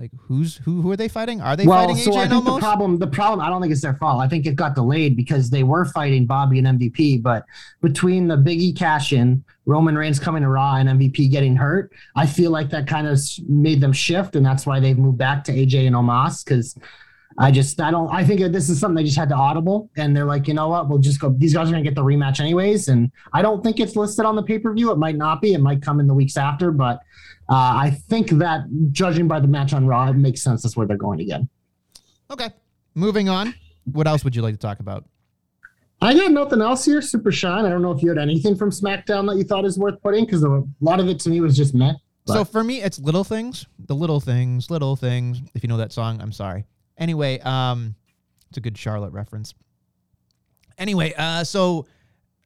[0.00, 0.80] like who's who?
[0.80, 1.42] Who are they fighting?
[1.42, 3.70] Are they well, fighting so AJ I think the problem, the problem, I don't think
[3.70, 4.22] it's their fault.
[4.22, 7.44] I think it got delayed because they were fighting Bobby and MVP, but
[7.82, 12.26] between the Biggie cash in, Roman Reigns coming to Raw, and MVP getting hurt, I
[12.26, 15.52] feel like that kind of made them shift, and that's why they've moved back to
[15.52, 16.76] AJ and Omos because.
[17.38, 20.14] I just I don't I think this is something they just had to audible and
[20.14, 22.38] they're like you know what we'll just go these guys are gonna get the rematch
[22.38, 25.40] anyways and I don't think it's listed on the pay per view it might not
[25.40, 27.00] be it might come in the weeks after but
[27.50, 30.86] uh, I think that judging by the match on Raw, it makes sense that's where
[30.86, 31.48] they're going again.
[32.30, 32.50] Okay.
[32.94, 33.54] Moving on.
[33.84, 35.04] What else would you like to talk about?
[36.00, 37.02] I got nothing else here.
[37.02, 37.64] Super Shine.
[37.66, 40.24] I don't know if you had anything from SmackDown that you thought is worth putting
[40.24, 41.96] because a lot of it to me was just met.
[42.26, 43.66] So for me, it's little things.
[43.86, 45.40] The little things, little things.
[45.54, 46.64] If you know that song, I'm sorry.
[46.96, 47.96] Anyway, um,
[48.48, 49.54] it's a good Charlotte reference.
[50.78, 51.86] Anyway, uh, so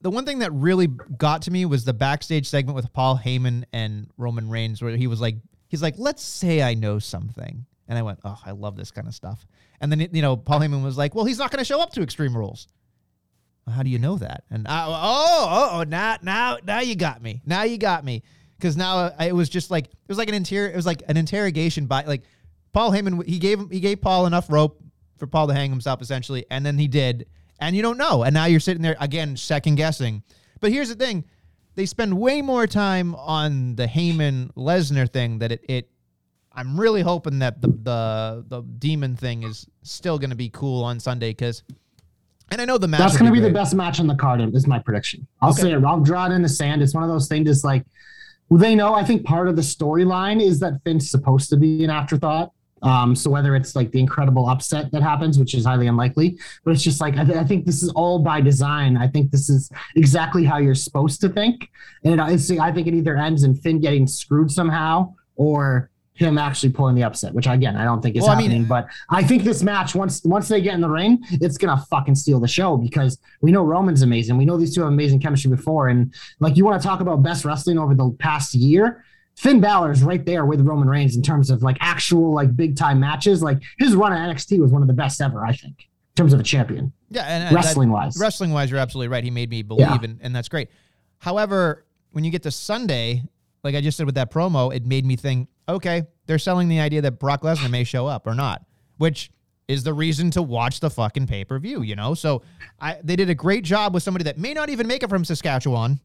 [0.04, 3.64] the one thing that really got to me was the backstage segment with Paul Heyman
[3.72, 5.36] and Roman Reigns, where he was like,
[5.68, 7.64] he's like, let's say I know something.
[7.88, 9.46] And I went, oh, I love this kind of stuff.
[9.80, 11.94] And then, you know, Paul Heyman was like, well, he's not going to show up
[11.94, 12.68] to Extreme Rules.
[13.66, 14.44] Well, how do you know that?
[14.50, 17.40] And I, oh, oh, oh, now, now, now you got me.
[17.46, 18.22] Now you got me.
[18.58, 21.02] Because now uh, it was just like, it was like an interior, it was like
[21.08, 22.24] an interrogation by, like,
[22.74, 24.82] Paul Heyman, he gave him, he gave Paul enough rope
[25.16, 26.44] for Paul to hang himself essentially.
[26.50, 27.24] And then he did
[27.58, 28.22] and you don't know.
[28.22, 30.22] And now you're sitting there again, second guessing.
[30.60, 31.24] But here's the thing
[31.74, 35.90] they spend way more time on the Heyman Lesnar thing that it, it
[36.52, 40.84] I'm really hoping that the the the demon thing is still going to be cool
[40.84, 41.62] on Sunday because,
[42.50, 43.00] and I know the match.
[43.00, 44.40] That's going to be, be the best match on the card.
[44.54, 45.26] Is my prediction.
[45.42, 45.62] I'll okay.
[45.62, 45.84] say it.
[45.84, 46.82] I'll draw it in the sand.
[46.82, 47.48] It's one of those things.
[47.50, 47.84] It's like
[48.50, 48.94] they know.
[48.94, 52.52] I think part of the storyline is that Finn's supposed to be an afterthought.
[52.84, 56.72] Um, so whether it's like the incredible upset that happens, which is highly unlikely, but
[56.72, 58.96] it's just like I, th- I think this is all by design.
[58.96, 61.70] I think this is exactly how you're supposed to think,
[62.04, 66.70] and it, I think it either ends in Finn getting screwed somehow or him actually
[66.70, 68.68] pulling the upset, which again I don't think is Well, I mean- happening.
[68.68, 72.14] but I think this match once once they get in the ring, it's gonna fucking
[72.14, 74.36] steal the show because we know Roman's amazing.
[74.36, 77.22] We know these two have amazing chemistry before, and like you want to talk about
[77.22, 79.04] best wrestling over the past year.
[79.36, 82.76] Finn Balor is right there with Roman Reigns in terms of like actual like big
[82.76, 83.42] time matches.
[83.42, 86.32] Like his run at NXT was one of the best ever, I think, in terms
[86.32, 88.16] of a champion, Yeah, and, and that- wrestling wise.
[88.18, 89.24] wrestling wise, you're absolutely right.
[89.24, 89.98] He made me believe, Yeah.
[90.02, 90.68] and, and that's great.
[91.18, 93.22] However, when you get to Sunday,
[93.62, 96.80] like I just said with that promo, it made me think, okay, they're selling the
[96.80, 98.62] idea that Brock Lesnar may show up or not,
[98.98, 99.30] which
[99.66, 102.12] is the reason to watch the fucking pay per view, you know?
[102.14, 102.42] So
[102.78, 105.24] I, they did a great job with somebody that may not even make it from
[105.24, 106.00] Saskatchewan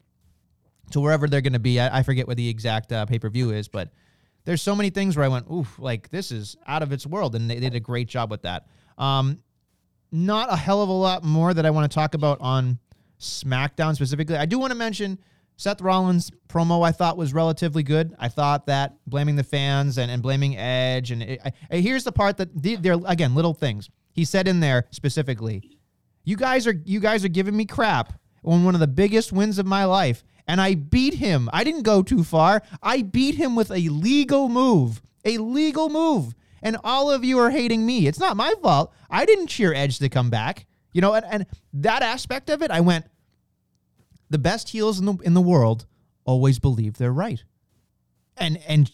[0.91, 1.79] to wherever they're going to be.
[1.79, 3.91] I, I forget what the exact uh, pay per view is, but
[4.45, 7.35] there's so many things where I went, oof, like this is out of its world,
[7.35, 8.67] and they, they did a great job with that.
[8.97, 9.39] Um,
[10.11, 12.79] not a hell of a lot more that I want to talk about on
[13.19, 14.37] SmackDown specifically.
[14.37, 15.19] I do want to mention
[15.57, 16.85] Seth Rollins' promo.
[16.85, 18.15] I thought was relatively good.
[18.17, 22.11] I thought that blaming the fans and, and blaming Edge and it, I, here's the
[22.11, 23.89] part that they're again little things.
[24.13, 25.77] He said in there specifically,
[26.23, 29.59] "You guys are you guys are giving me crap on one of the biggest wins
[29.59, 31.47] of my life." And I beat him.
[31.53, 32.63] I didn't go too far.
[32.81, 34.99] I beat him with a legal move.
[35.23, 36.33] A legal move.
[36.63, 38.07] And all of you are hating me.
[38.07, 38.91] It's not my fault.
[39.11, 40.65] I didn't cheer Edge to come back.
[40.91, 43.05] You know, and, and that aspect of it, I went,
[44.31, 45.85] the best heels in the in the world
[46.25, 47.43] always believe they're right.
[48.35, 48.91] And and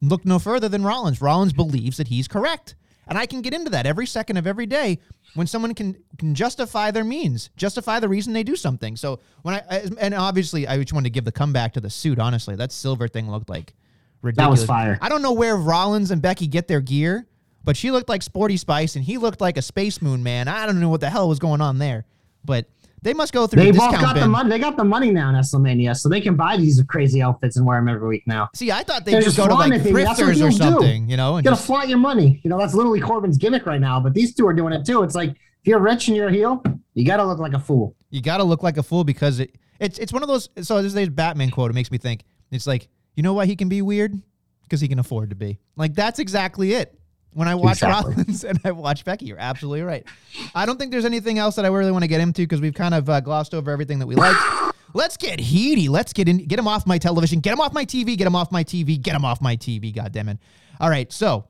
[0.00, 1.20] look no further than Rollins.
[1.20, 2.76] Rollins believes that he's correct.
[3.06, 4.98] And I can get into that every second of every day
[5.34, 8.96] when someone can can justify their means, justify the reason they do something.
[8.96, 12.18] So when I, and obviously I just wanted to give the comeback to the suit.
[12.18, 13.74] Honestly, that silver thing looked like
[14.22, 14.60] ridiculous.
[14.60, 14.98] That was fire.
[15.00, 17.26] I don't know where Rollins and Becky get their gear,
[17.62, 20.48] but she looked like Sporty Spice and he looked like a Space Moon man.
[20.48, 22.06] I don't know what the hell was going on there,
[22.44, 22.66] but
[23.02, 24.48] they must go through They the both got the money.
[24.50, 27.64] They got the money now in WrestleMania, so they can buy these crazy outfits and
[27.66, 28.48] wear them every week now.
[28.54, 30.04] See, I thought they'd just just go to like flaunting it, baby.
[30.04, 30.64] That's what thrifters or heels do.
[30.64, 32.40] something, you know, and You gotta just flaunt your money.
[32.42, 34.00] You know, that's literally Corbin's gimmick right now.
[34.00, 35.02] But these two are doing it too.
[35.02, 36.62] It's like if you're rich and you're a heel,
[36.94, 37.94] you gotta look like a fool.
[38.10, 40.48] you got to look like a fool because it, it's it's one of those.
[40.62, 41.70] So this is Batman quote.
[41.70, 42.24] It makes me think.
[42.50, 44.20] It's like you know why he can be weird
[44.62, 45.58] because he can afford to be.
[45.76, 46.95] Like that's exactly it.
[47.36, 48.14] When I watch Exactly.
[48.14, 50.06] Rollins and I watch Becky, you're absolutely right.
[50.54, 52.72] I don't think there's anything else that I really want to get into because we've
[52.72, 54.34] kind of uh, glossed over everything that we like.
[54.94, 55.90] Let's get heaty.
[55.90, 56.38] Let's get in.
[56.46, 57.40] Get him off my television.
[57.40, 58.16] Get him off my TV.
[58.16, 58.98] Get him off my TV.
[58.98, 59.94] Get him off my TV.
[59.94, 60.38] God damn it!
[60.80, 61.12] All right.
[61.12, 61.44] So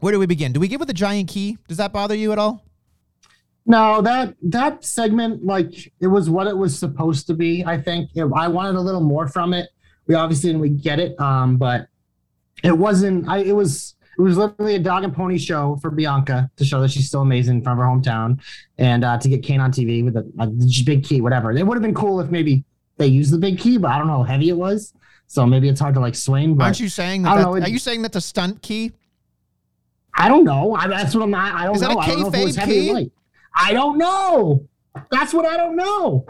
[0.00, 0.52] where do we begin?
[0.52, 1.58] Do we give with the giant key?
[1.68, 2.64] Does that bother you at all?
[3.64, 7.64] No, that that segment, like it was what it was supposed to be.
[7.64, 9.68] I think It- I wanted a little more from it.
[10.08, 11.86] We obviously didn't we get it, um, but
[12.64, 13.28] it wasn't.
[13.28, 16.80] I it was it was literally a dog and pony show for Bianca to show
[16.82, 18.40] that she's still amazing from her hometown,
[18.78, 20.46] and uh, to get Kane on TV with a, a
[20.84, 21.50] big key, whatever.
[21.52, 22.64] It would have been cool if maybe
[22.98, 24.92] they used the big key, but I don't know how heavy it was,
[25.26, 26.56] so maybe it's hard to like swing.
[26.56, 27.36] But Aren't you saying that?
[27.36, 28.92] that- know, it- are you saying that's a stunt key?
[30.14, 30.74] I don't know.
[30.74, 31.54] I, that's what I'm not.
[31.54, 31.96] I don't Is that know.
[31.96, 32.92] a I don't know if it was heavy key?
[32.92, 33.12] light.
[33.56, 34.66] I don't know.
[35.10, 36.26] That's what I don't know.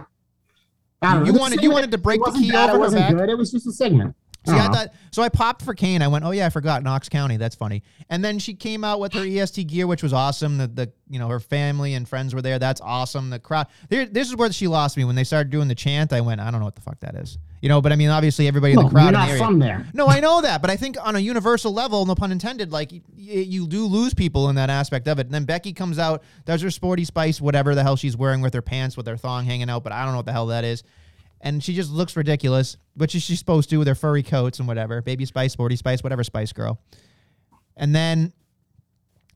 [1.03, 1.41] I don't You know.
[1.41, 3.13] Wanted- you wanted to break the key bad, over It her wasn't back?
[3.17, 3.29] good.
[3.29, 4.15] It was just a segment.
[4.47, 4.73] See, I Uh-huh.
[4.73, 5.23] thought so.
[5.23, 6.03] I popped for Kane.
[6.03, 7.37] I went, oh yeah, I forgot Knox County.
[7.37, 7.83] That's funny.
[8.11, 10.59] And then she came out with her EST gear, which was awesome.
[10.59, 12.59] The, the you know her family and friends were there.
[12.59, 13.31] That's awesome.
[13.31, 13.69] The crowd.
[13.89, 16.13] There, this is where she lost me when they started doing the chant.
[16.13, 17.39] I went, I don't know what the fuck that is.
[17.61, 19.45] You know, but I mean, obviously everybody in the crowd you're in the not area.
[19.45, 19.87] from there.
[19.95, 22.91] No, I know that, but I think on a universal level, no pun intended, like
[22.91, 25.27] y- y- you do lose people in that aspect of it.
[25.27, 28.53] And then Becky comes out, does her sporty spice, whatever the hell she's wearing with
[28.55, 30.65] her pants with her thong hanging out, but I don't know what the hell that
[30.65, 30.83] is.
[31.43, 34.61] And she just looks ridiculous, which is she's supposed to do with her furry coats
[34.61, 36.81] and whatever, baby spice, sporty spice, whatever spice girl.
[37.77, 38.33] And then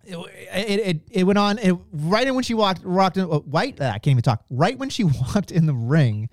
[0.04, 3.80] it it, it, it went on it, right when she walked walked in uh, white.
[3.80, 4.44] I can't even talk.
[4.50, 6.28] Right when she walked in the ring,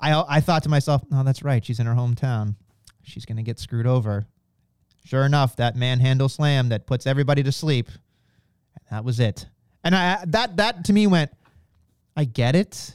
[0.00, 1.64] I I thought to myself, no, that's right.
[1.64, 2.56] She's in her hometown.
[3.02, 4.26] She's gonna get screwed over.
[5.04, 7.90] Sure enough, that manhandle slam that puts everybody to sleep.
[8.90, 9.46] That was it.
[9.82, 11.30] And I that that to me went,
[12.16, 12.94] I get it,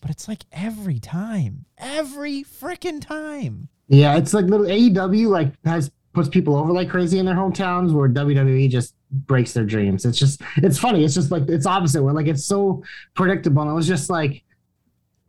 [0.00, 3.68] but it's like every time, every freaking time.
[3.88, 7.92] Yeah, it's like little AEW like has puts people over like crazy in their hometowns,
[7.92, 10.04] where WWE just breaks their dreams.
[10.04, 11.04] It's just it's funny.
[11.04, 12.02] It's just like it's opposite.
[12.02, 12.82] Where like it's so
[13.14, 13.62] predictable.
[13.62, 14.42] And it was just like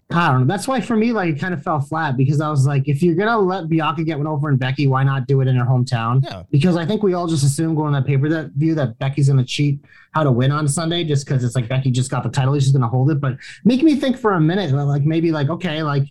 [0.10, 0.48] I don't know.
[0.48, 3.04] That's why for me, like it kind of fell flat because I was like, if
[3.04, 5.66] you're gonna let Bianca get one over and Becky, why not do it in her
[5.66, 6.24] hometown?
[6.24, 6.44] Yeah.
[6.50, 9.28] Because I think we all just assume going on that paper that view that Becky's
[9.28, 9.82] gonna cheat
[10.14, 12.72] how to win on Sunday just because it's like Becky just got the title, she's
[12.72, 13.20] gonna hold it.
[13.20, 16.08] But make me think for a minute, like maybe like okay, like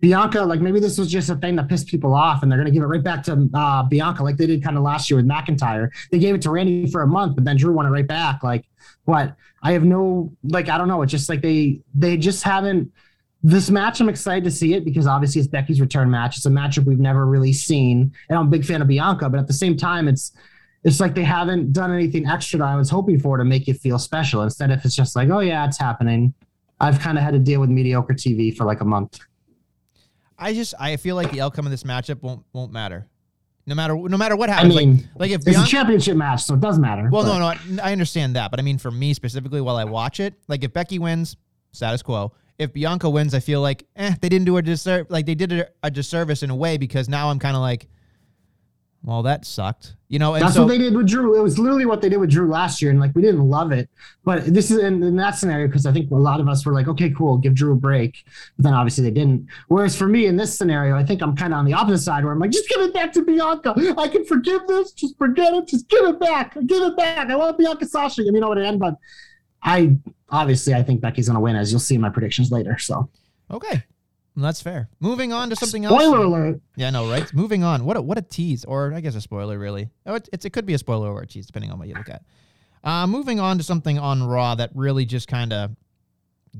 [0.00, 2.66] Bianca, like maybe this was just a thing that pissed people off, and they're going
[2.66, 5.16] to give it right back to uh, Bianca, like they did kind of last year
[5.16, 5.90] with McIntyre.
[6.12, 8.44] They gave it to Randy for a month, but then Drew won it right back.
[8.44, 8.64] Like,
[9.04, 9.34] what?
[9.62, 11.02] I have no, like, I don't know.
[11.02, 12.92] It's just like they they just haven't.
[13.42, 16.36] This match, I'm excited to see it because obviously it's Becky's return match.
[16.36, 19.28] It's a matchup we've never really seen, and I'm a big fan of Bianca.
[19.30, 20.32] But at the same time, it's
[20.82, 23.74] it's like they haven't done anything extra that I was hoping for to make it
[23.80, 24.42] feel special.
[24.42, 26.34] Instead, if it's just like, oh yeah, it's happening.
[26.80, 29.20] I've kind of had to deal with mediocre TV for like a month.
[30.38, 33.06] I just I feel like the outcome of this matchup won't won't matter.
[33.66, 34.74] No matter no matter what happens.
[34.74, 37.08] I mean, like, like if it's Bianca, a championship match, so it does matter.
[37.10, 39.76] Well, but- no, no, I, I understand that, but I mean, for me specifically, while
[39.76, 41.36] I watch it, like if Becky wins,
[41.72, 42.32] status quo.
[42.58, 45.10] If Bianca wins, I feel like, eh, they didn't do a disservice.
[45.10, 47.88] Like they did a, a disservice in a way because now I'm kind of like,
[49.04, 50.34] well, that sucked, you know.
[50.34, 51.38] And That's so, what they did with Drew.
[51.38, 53.70] It was literally what they did with Drew last year, and like we didn't love
[53.70, 53.88] it.
[54.24, 56.74] But this is in, in that scenario because I think a lot of us were
[56.74, 58.24] like, okay, cool, give Drew a break.
[58.56, 59.46] But then obviously they didn't.
[59.68, 62.24] Whereas for me in this scenario, I think I'm kind of on the opposite side
[62.24, 63.74] where I'm like, just give it back to Bianca.
[63.96, 64.92] I can forgive this.
[64.92, 65.68] Just forget it.
[65.68, 66.54] Just give it back.
[66.66, 67.30] Give it back.
[67.30, 68.22] I want Bianca Sasha.
[68.22, 68.96] I mean, know what it end, but
[69.62, 69.96] I
[70.30, 72.78] obviously I think Becky's gonna win, as you'll see in my predictions later.
[72.78, 73.08] So
[73.50, 73.84] okay,
[74.36, 74.88] that's fair.
[75.00, 76.00] Moving on to something else.
[76.00, 76.60] spoiler alert.
[76.76, 77.32] Yeah, no, right?
[77.34, 77.84] Moving on.
[77.84, 79.90] What a what a tease, or I guess a spoiler, really.
[80.06, 81.94] Oh, it, it's it could be a spoiler or a tease, depending on what you
[81.94, 82.22] look at.
[82.84, 85.74] Uh, moving on to something on Raw that really just kind of,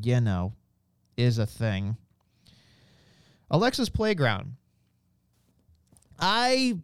[0.02, 0.52] you know,
[1.16, 1.96] is a thing.
[3.50, 4.56] Alexa's playground.
[6.18, 6.76] I,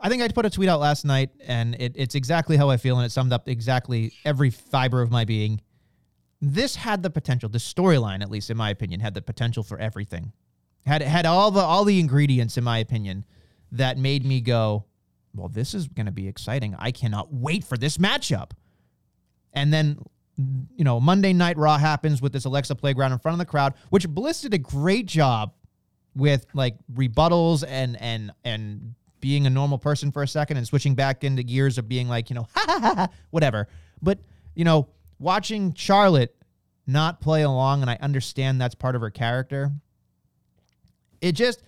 [0.00, 2.76] I think I put a tweet out last night, and it, it's exactly how I
[2.76, 5.60] feel, and it summed up exactly every fiber of my being.
[6.40, 7.48] This had the potential.
[7.48, 10.32] The storyline, at least in my opinion, had the potential for everything.
[10.84, 13.24] Had had all the all the ingredients in my opinion
[13.72, 14.84] that made me go
[15.34, 16.76] well this is going to be exciting.
[16.78, 18.52] I cannot wait for this matchup.
[19.52, 19.98] And then
[20.76, 23.72] you know monday night raw happens with this alexa playground in front of the crowd
[23.88, 25.54] which bliss did a great job
[26.14, 30.94] with like rebuttals and and and being a normal person for a second and switching
[30.94, 33.68] back into gears of being like you know ha ha, ha whatever.
[34.02, 34.18] But
[34.54, 36.34] you know watching charlotte
[36.86, 39.72] not play along and i understand that's part of her character
[41.20, 41.62] it just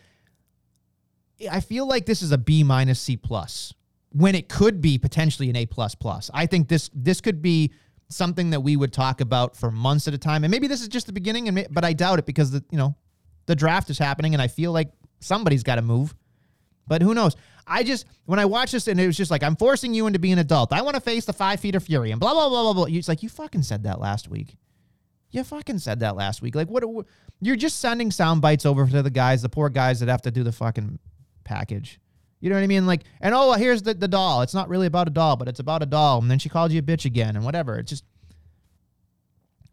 [1.51, 3.73] I feel like this is a B minus C plus
[4.11, 6.31] when it could be potentially an A plus plus.
[6.35, 7.73] I think this this could be
[8.09, 10.89] something that we would talk about for months at a time, and maybe this is
[10.89, 12.97] just the beginning, and but I doubt it because the you know
[13.47, 16.15] the draft is happening, and I feel like somebody's got to move.
[16.89, 17.37] But who knows?
[17.67, 20.19] I just when I watched this and it was just like I'm forcing you into
[20.19, 20.73] being an adult.
[20.73, 22.97] I want to face the five feet of fury and blah blah blah blah blah.
[22.97, 24.57] It's like you fucking said that last week.
[25.31, 26.55] You fucking said that last week.
[26.55, 26.83] Like what?
[27.41, 30.31] you're just sending sound bites over to the guys, the poor guys that have to
[30.31, 30.99] do the fucking
[31.45, 32.01] package.
[32.41, 32.87] You know what I mean?
[32.87, 34.43] Like, and oh, here's the, the doll.
[34.43, 36.21] It's not really about a doll, but it's about a doll.
[36.21, 37.79] And then she called you a bitch again and whatever.
[37.79, 38.05] It's just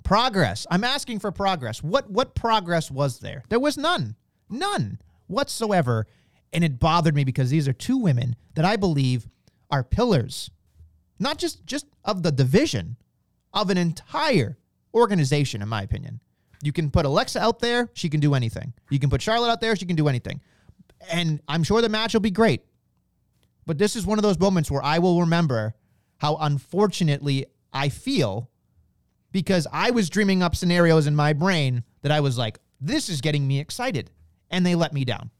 [0.04, 0.66] progress.
[0.70, 1.84] I'm asking for progress.
[1.84, 3.44] What what progress was there?
[3.50, 4.16] There was none.
[4.50, 6.08] None whatsoever.
[6.56, 9.28] And it bothered me because these are two women that I believe
[9.70, 10.50] are pillars,
[11.20, 12.96] not just just of the division,
[13.54, 14.58] of an entire
[14.94, 16.22] organization, in my opinion.
[16.64, 18.74] You can put Alexa out there, she can do anything.
[18.90, 20.40] You can put Charlotte out there, she can do anything.
[21.12, 22.64] And I'm sure the match will be great.
[23.66, 25.76] But this is one of those moments where I will remember
[26.18, 28.50] how unfortunately I feel
[29.32, 33.20] because I was dreaming up scenarios in my brain that I was like, this is
[33.20, 34.12] getting me excited.
[34.50, 35.32] And they let me down.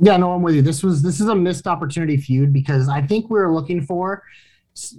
[0.00, 0.62] Yeah, no, I'm with you.
[0.62, 4.22] This was this is a missed opportunity feud because I think we were looking for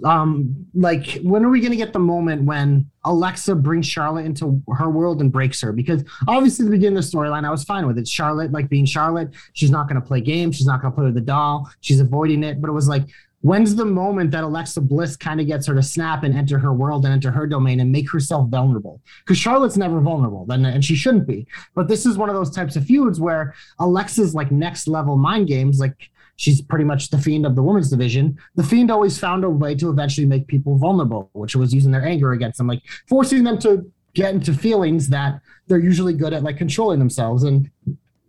[0.04, 4.62] um like when are we going to get the moment when Alexa brings Charlotte into
[4.76, 5.72] her world and breaks her?
[5.72, 8.06] Because obviously the beginning of the storyline I was fine with it.
[8.06, 11.06] Charlotte like being Charlotte she's not going to play games she's not going to play
[11.06, 12.60] with the doll she's avoiding it.
[12.60, 13.04] But it was like
[13.42, 16.72] when's the moment that Alexa Bliss kind of gets her to snap and enter her
[16.72, 20.84] world and enter her domain and make herself vulnerable because Charlotte's never vulnerable then and
[20.84, 24.50] she shouldn't be but this is one of those types of feuds where Alexa's like
[24.50, 28.36] next level mind games like she's pretty much the fiend of the women's division.
[28.56, 32.04] The fiend always found a way to eventually make people vulnerable, which was using their
[32.04, 36.42] anger against them, like forcing them to get into feelings that they're usually good at,
[36.42, 37.44] like controlling themselves.
[37.44, 37.70] And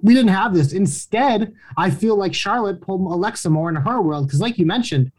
[0.04, 0.74] we didn't have this.
[0.74, 5.12] Instead, I feel like Charlotte pulled Alexa more into her world because, like you mentioned,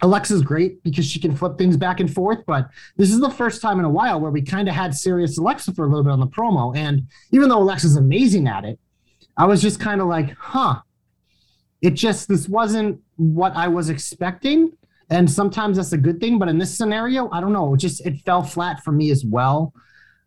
[0.00, 3.60] Alexa's great because she can flip things back and forth, but this is the first
[3.60, 6.12] time in a while where we kind of had serious Alexa for a little bit
[6.12, 6.74] on the promo.
[6.74, 8.78] And even though Alexa's amazing at it,
[9.36, 10.80] I was just kind of like, huh,
[11.82, 14.72] it just this wasn't what I was expecting.
[15.10, 17.74] And sometimes that's a good thing, but in this scenario, I don't know.
[17.74, 19.74] It just it fell flat for me as well.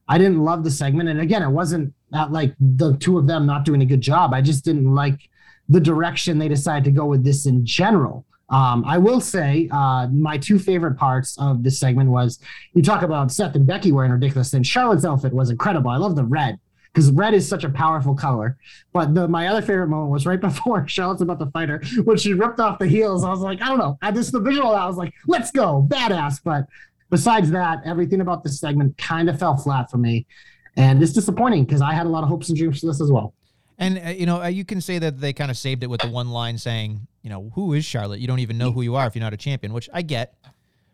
[0.07, 3.45] I didn't love the segment, and again, it wasn't that like the two of them
[3.45, 4.33] not doing a good job.
[4.33, 5.29] I just didn't like
[5.69, 8.25] the direction they decided to go with this in general.
[8.49, 12.39] Um, I will say uh, my two favorite parts of this segment was
[12.73, 14.67] you talk about Seth and Becky wearing ridiculous things.
[14.67, 15.89] Charlotte's outfit was incredible.
[15.89, 16.59] I love the red
[16.93, 18.57] because red is such a powerful color.
[18.91, 22.17] But the, my other favorite moment was right before Charlotte's about to fight her when
[22.17, 23.23] she ripped off the heels.
[23.23, 23.97] I was like, I don't know.
[24.01, 24.75] I just the visual.
[24.75, 26.41] I was like, let's go, badass.
[26.43, 26.67] But
[27.13, 30.25] besides that, everything about this segment kind of fell flat for me,
[30.77, 33.11] and it's disappointing because I had a lot of hopes and dreams for this as
[33.11, 33.35] well.
[33.77, 36.01] And uh, you know, uh, you can say that they kind of saved it with
[36.01, 38.19] the one line saying, you know, who is Charlotte?
[38.19, 40.35] You don't even know who you are if you're not a champion, which I get.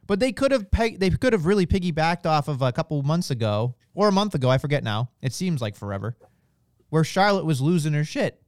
[0.07, 3.31] But they could have peg- they could have really piggybacked off of a couple months
[3.31, 5.09] ago or a month ago, I forget now.
[5.21, 6.17] It seems like forever.
[6.89, 8.41] Where Charlotte was losing her shit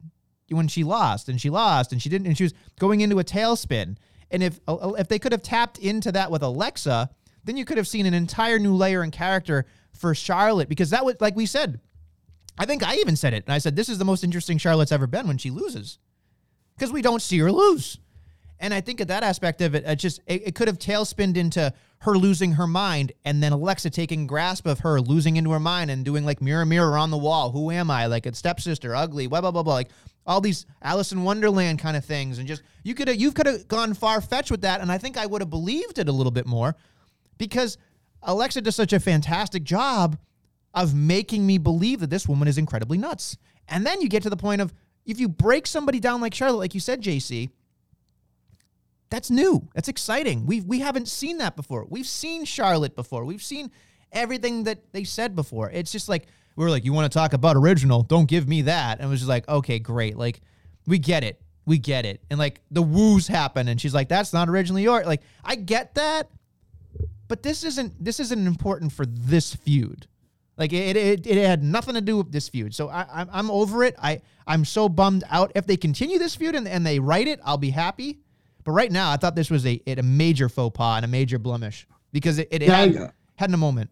[0.50, 3.24] when she lost and she lost and she didn't and she was going into a
[3.24, 3.96] tailspin.
[4.30, 7.08] And if uh, if they could have tapped into that with Alexa,
[7.44, 11.04] then you could have seen an entire new layer and character for Charlotte because that
[11.04, 11.80] was like we said.
[12.58, 13.44] I think I even said it.
[13.46, 15.98] And I said this is the most interesting Charlotte's ever been when she loses.
[16.76, 17.98] Because we don't see her lose.
[18.58, 21.36] And I think at that aspect of it, it just it, it could have tailspinned
[21.36, 25.60] into her losing her mind, and then Alexa taking grasp of her losing into her
[25.60, 27.50] mind and doing like mirror, mirror on the wall.
[27.50, 28.06] Who am I?
[28.06, 29.74] Like a stepsister, ugly, blah blah blah blah.
[29.74, 29.90] Like
[30.26, 33.46] all these Alice in Wonderland kind of things, and just you could have you could
[33.46, 36.12] have gone far fetched with that, and I think I would have believed it a
[36.12, 36.76] little bit more,
[37.46, 37.78] because
[38.22, 40.18] Alexa does such a fantastic job
[40.74, 43.36] of making me believe that this woman is incredibly nuts.
[43.68, 44.72] And then you get to the point of
[45.04, 47.50] if you break somebody down like Charlotte, like you said, JC
[49.12, 49.68] that's new.
[49.74, 50.46] That's exciting.
[50.46, 51.86] We we haven't seen that before.
[51.86, 53.26] We've seen Charlotte before.
[53.26, 53.70] We've seen
[54.10, 55.70] everything that they said before.
[55.70, 58.02] It's just like we are like, you want to talk about original?
[58.02, 58.98] Don't give me that.
[58.98, 60.16] And it was just like, okay, great.
[60.16, 60.40] Like
[60.86, 61.42] we get it.
[61.66, 62.22] We get it.
[62.30, 65.06] And like the woos happen, and she's like, that's not originally yours.
[65.06, 66.30] Like I get that,
[67.32, 70.06] but this isn't this isn't important for this feud.
[70.58, 72.74] Like it, it, it had nothing to do with this feud.
[72.74, 73.94] So I, I'm, I'm over it.
[73.98, 75.50] I, I'm so bummed out.
[75.54, 78.18] If they continue this feud and, and they write it, I'll be happy.
[78.62, 81.38] But right now, I thought this was a a major faux pas and a major
[81.38, 83.88] blemish because it, it Yeah, had, had a moment.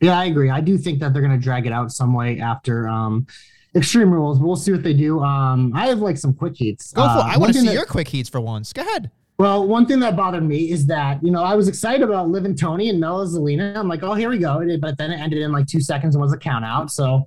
[0.00, 0.48] Yeah, I agree.
[0.48, 3.26] I do think that they're going to drag it out some way after um,
[3.74, 5.20] Extreme Rules, we'll see what they do.
[5.20, 6.92] Um, I have like some quick heats.
[6.92, 7.34] Go for Uh, it.
[7.34, 8.72] I want to see that- your quick heats for once.
[8.72, 9.10] Go ahead.
[9.40, 12.44] Well, one thing that bothered me is that, you know, I was excited about Liv
[12.44, 13.74] and Toni and Mela Zelina.
[13.74, 14.62] I'm like, oh, here we go.
[14.78, 16.90] But then it ended in like two seconds and was a count out.
[16.90, 17.26] So,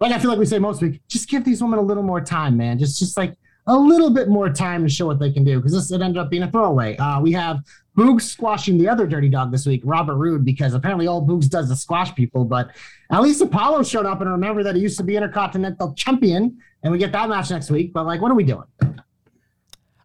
[0.00, 2.20] like I feel like we say most week, just give these women a little more
[2.20, 2.80] time, man.
[2.80, 3.36] Just just like
[3.68, 6.18] a little bit more time to show what they can do because this it ended
[6.18, 6.96] up being a throwaway.
[6.96, 7.60] Uh, we have
[7.96, 11.70] Boogs squashing the other dirty dog this week, Robert Roode, because apparently all Boogs does
[11.70, 12.44] is squash people.
[12.44, 12.70] But
[13.12, 16.90] at least Apollo showed up and remember that he used to be Intercontinental Champion, and
[16.90, 17.92] we get that match next week.
[17.92, 18.66] But like, what are we doing?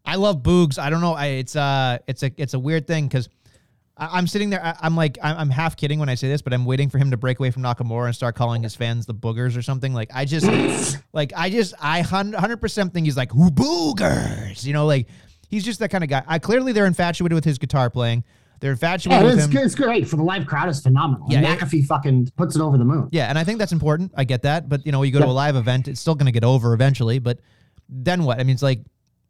[0.07, 0.79] I love Boogs.
[0.79, 1.13] I don't know.
[1.13, 3.27] I, it's uh, it's a it's a weird thing because
[3.97, 4.63] I'm sitting there.
[4.63, 6.97] I, I'm like I'm, I'm half kidding when I say this, but I'm waiting for
[6.97, 9.93] him to break away from Nakamura and start calling his fans the boogers or something.
[9.93, 10.47] Like I just
[11.13, 14.63] like I just I hundred percent think he's like who boogers.
[14.65, 15.07] You know, like
[15.49, 16.23] he's just that kind of guy.
[16.27, 18.23] I clearly they're infatuated with his guitar playing.
[18.59, 19.57] They're infatuated Yeah, with it's, him.
[19.63, 20.67] it's great for the live crowd.
[20.69, 21.27] is phenomenal.
[21.29, 23.07] Yeah, it- McAfee fucking puts it over the moon.
[23.11, 24.13] Yeah, and I think that's important.
[24.17, 26.25] I get that, but you know, you go to a live event, it's still going
[26.25, 27.19] to get over eventually.
[27.19, 27.39] But
[27.87, 28.39] then what?
[28.39, 28.79] I mean, it's like,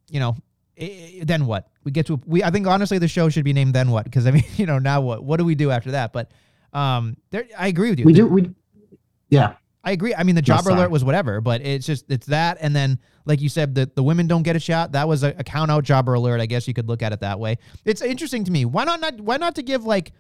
[0.10, 0.38] you know,
[0.78, 1.70] then what?
[1.84, 2.44] We get to we.
[2.44, 4.80] I think honestly, the show should be named "Then What" because I mean, you know,
[4.80, 5.24] now what?
[5.24, 6.14] What do we do after that?
[6.14, 6.32] But
[6.74, 8.06] um, there, I agree with you.
[8.06, 8.28] We do.
[8.28, 8.50] We
[9.30, 9.54] yeah.
[9.84, 10.14] I agree.
[10.14, 10.76] I mean, the Yes, job sorry.
[10.76, 14.04] alert was whatever, but it's just it's that, and then like you said, the the
[14.04, 14.92] women don't get a shot.
[14.92, 16.42] That was a, a count out jobber alert.
[16.42, 17.58] I guess you could look at it that way.
[17.86, 18.66] It's interesting to me.
[18.66, 19.00] Why not?
[19.00, 20.12] not why not to give like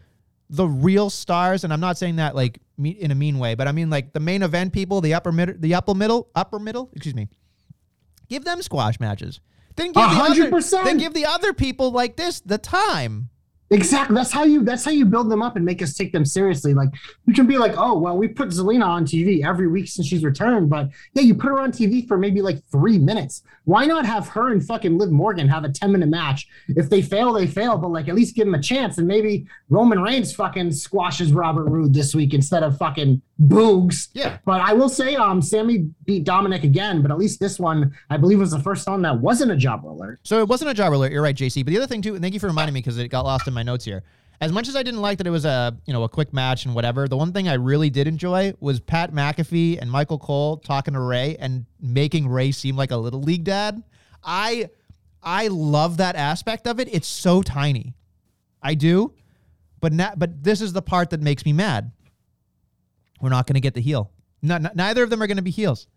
[0.49, 1.65] the real stars?
[1.65, 4.13] And I'm not saying that like me, in a mean way, but I mean like
[4.13, 6.89] the main event people, the upper middle, the upper middle, upper middle.
[6.93, 7.27] Excuse me.
[8.29, 9.41] Give them squash matches.
[9.77, 10.85] Then give hundred other, percent.
[10.85, 13.29] then give the other people like this the time.
[13.69, 14.15] Exactly.
[14.15, 14.63] That's how you.
[14.63, 16.73] That's how you build them up and make us take them seriously.
[16.73, 16.89] Like
[17.25, 20.23] you can be like, oh well, we put Zelina on TV every week since she's
[20.23, 23.43] returned, but yeah, you put her on TV for maybe like three minutes.
[23.65, 26.47] Why not have her and fucking Liv Morgan have a ten minute match?
[26.69, 28.99] If they fail, they fail, but like at least give them a chance.
[28.99, 34.09] And maybe Roman Reigns fucking squashes Robert Roode this week instead of fucking Boogs.
[34.13, 34.37] Yeah.
[34.45, 38.17] But I will say, um, Sammy beat Dominic again, but at least this one, I
[38.17, 40.19] believe, was the first one that wasn't a job alert.
[40.23, 41.11] So it wasn't a job alert.
[41.11, 41.63] You're right, JC.
[41.63, 43.47] But the other thing too, and thank you for reminding me because it got lost
[43.47, 44.03] in my notes here.
[44.39, 46.65] As much as I didn't like that it was a you know a quick match
[46.65, 50.57] and whatever, the one thing I really did enjoy was Pat McAfee and Michael Cole
[50.57, 53.81] talking to Rey and making Rey seem like a little league dad.
[54.23, 54.69] I
[55.23, 56.87] I love that aspect of it.
[56.91, 57.95] It's so tiny.
[58.61, 59.13] I do.
[59.79, 61.91] But not, but this is the part that makes me mad.
[63.19, 64.11] We're not going to get the heel.
[64.41, 65.87] No, neither of them are going to be heels.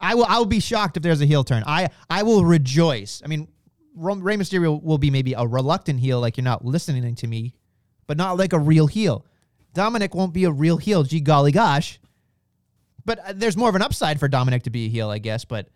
[0.00, 0.24] I will.
[0.24, 1.62] I will be shocked if there's a heel turn.
[1.66, 3.20] I I will rejoice.
[3.24, 3.48] I mean,
[3.94, 7.54] Rey Mysterio will be maybe a reluctant heel, like you're not listening to me,
[8.06, 9.26] but not like a real heel.
[9.74, 11.02] Dominic won't be a real heel.
[11.02, 12.00] Gee golly gosh.
[13.04, 15.44] But uh, there's more of an upside for Dominic to be a heel, I guess.
[15.44, 15.68] But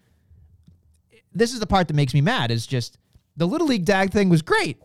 [1.33, 2.51] this is the part that makes me mad.
[2.51, 2.99] Is just
[3.37, 4.79] the little league dag thing was great,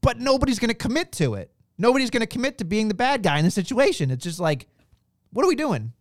[0.00, 1.50] but nobody's going to commit to it.
[1.76, 4.10] Nobody's going to commit to being the bad guy in the situation.
[4.10, 4.68] It's just like,
[5.32, 5.92] what are we doing?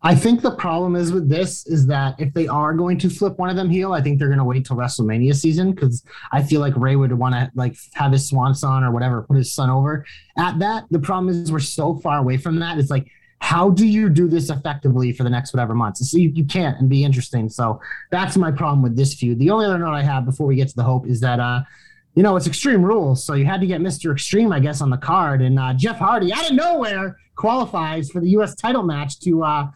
[0.00, 3.36] I think the problem is with this is that if they are going to flip
[3.36, 6.42] one of them heel, I think they're going to wait till WrestleMania season because I
[6.42, 9.52] feel like Rey would want to like have his swan song or whatever, put his
[9.52, 10.84] son over at that.
[10.90, 12.78] The problem is we're so far away from that.
[12.78, 16.08] It's like, how do you do this effectively for the next whatever months?
[16.08, 17.48] So you, you can't and be interesting.
[17.48, 17.80] So
[18.10, 19.38] that's my problem with this feud.
[19.40, 21.62] The only other note I have before we get to the hope is that uh,
[22.18, 24.10] you know, it's Extreme Rules, so you had to get Mr.
[24.10, 25.40] Extreme, I guess, on the card.
[25.40, 28.56] And uh, Jeff Hardy, out of nowhere, qualifies for the U.S.
[28.56, 29.70] title match to uh,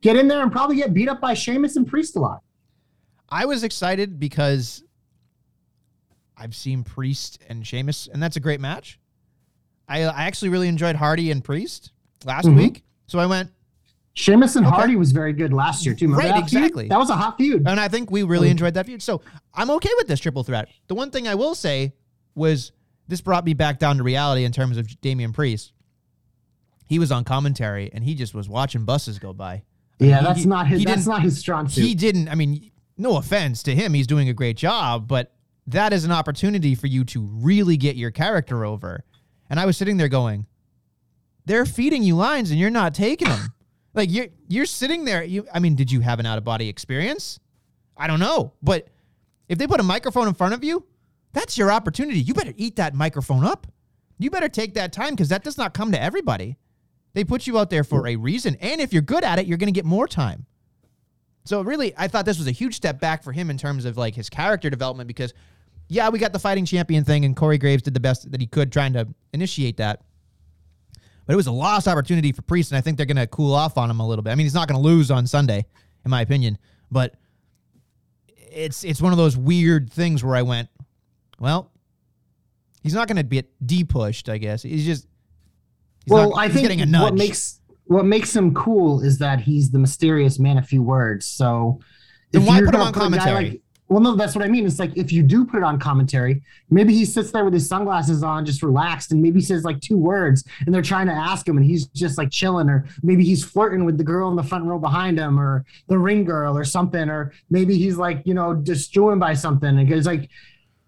[0.00, 2.40] get in there and probably get beat up by Sheamus and Priest a lot.
[3.28, 4.82] I was excited because
[6.36, 8.98] I've seen Priest and Sheamus, and that's a great match.
[9.88, 11.92] I, I actually really enjoyed Hardy and Priest
[12.24, 12.56] last Mhm.
[12.56, 13.50] week, so I went,
[14.14, 14.74] Sheamus and Okay.
[14.76, 16.06] Hardy was very good last year too.
[16.06, 16.62] Remember Right, that feud?
[16.62, 16.88] exactly.
[16.88, 17.66] That was a hot feud.
[17.66, 19.02] and I think we really enjoyed that feud.
[19.02, 19.20] So
[19.52, 20.68] I'm okay with this triple threat.
[20.86, 21.94] The one thing I will say
[22.36, 22.72] was
[23.08, 25.72] this brought me back down to reality in terms of Damian Priest.
[26.86, 29.62] He was on commentary and he just was watching buses go by.
[30.00, 30.84] I yeah, he- that's he- not his.
[30.84, 31.84] That's not his strong suit.
[31.84, 35.32] he didn't i mean no offense to him he's doing a great job but
[35.68, 39.04] that is an opportunity for you to really get your character over
[39.48, 40.46] and i was sitting there going
[41.46, 43.53] they're feeding you lines and you're not taking them
[43.94, 46.68] like you're you're sitting there you i mean did you have an out of body
[46.68, 47.40] experience?
[47.96, 48.88] I don't know but
[49.48, 50.84] if they put a microphone in front of you
[51.32, 52.20] that's your opportunity.
[52.20, 53.66] You better eat that microphone up.
[54.18, 56.56] You better take that time because that does not come to everybody.
[57.12, 59.58] They put you out there for a reason and if you're good at it you're
[59.58, 60.46] going to get more time.
[61.44, 63.96] So really, I thought this was a huge step back for him in terms of
[63.96, 65.34] like his character development because,
[65.88, 68.46] yeah, we got the fighting champion thing, and Corey Graves did the best that he
[68.46, 70.02] could trying to initiate that.
[71.26, 73.54] But it was a lost opportunity for Priest, and I think they're going to cool
[73.54, 74.30] off on him a little bit.
[74.30, 75.64] I mean, he's not going to lose on Sunday,
[76.04, 76.58] in my opinion,
[76.90, 77.14] but
[78.36, 80.68] it's it's one of those weird things where I went,
[81.40, 81.70] well,
[82.82, 84.28] he's not going to get de-pushed.
[84.28, 85.06] I guess he's just
[86.04, 87.02] he's well, not- I think getting a nudge.
[87.02, 91.26] what makes what makes him cool is that he's the mysterious man of few words.
[91.26, 91.80] So
[92.32, 93.50] Then why put him on commentary?
[93.50, 94.66] like- well, no, that's what I mean.
[94.66, 97.68] It's like if you do put it on commentary, maybe he sits there with his
[97.68, 101.46] sunglasses on, just relaxed, and maybe says like two words, and they're trying to ask
[101.46, 104.42] him, and he's just like chilling, or maybe he's flirting with the girl in the
[104.42, 108.32] front row behind him, or the ring girl, or something, or maybe he's like you
[108.32, 110.30] know destroyed by something, and because like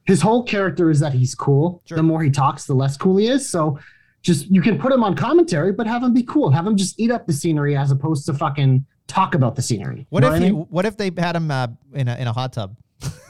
[0.07, 1.83] his whole character is that he's cool.
[1.85, 1.97] Sure.
[1.97, 3.49] The more he talks, the less cool he is.
[3.49, 3.79] So
[4.23, 6.51] just you can put him on commentary, but have him be cool.
[6.51, 10.07] Have him just eat up the scenery as opposed to fucking talk about the scenery.
[10.11, 12.33] what if what I he, what if they had him uh, in a in a
[12.33, 12.77] hot tub?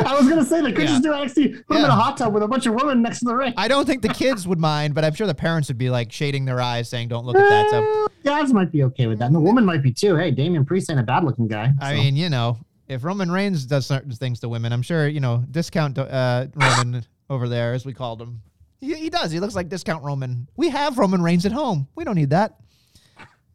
[0.06, 0.88] I was gonna say they could Yeah.
[0.88, 3.20] just do NXT, put him in a hot tub with a bunch of women next
[3.20, 3.54] to the ring.
[3.58, 6.12] I don't think the kids would mind, but I'm sure the parents would be like
[6.12, 9.26] shading their eyes, saying, "Don't look at that." So, Guys might be okay with that.
[9.26, 10.16] And the woman might be too.
[10.16, 11.72] Hey, Damian Priest ain't a bad looking guy.
[11.82, 15.20] I mean, you know, if Roman Reigns does certain things to women, I'm sure you
[15.20, 18.42] know discount uh, Roman over there, as we called him.
[18.82, 19.32] He, he does.
[19.32, 20.48] He looks like discount Roman.
[20.56, 21.88] We have Roman Reigns at home.
[21.96, 22.58] We don't need that.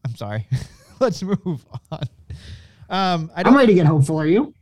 [0.05, 0.47] I'm sorry.
[1.01, 2.03] Let's move on.
[2.91, 3.55] Um, I I'm don't.
[3.55, 4.19] ready to get hopeful.
[4.21, 4.53] Are you?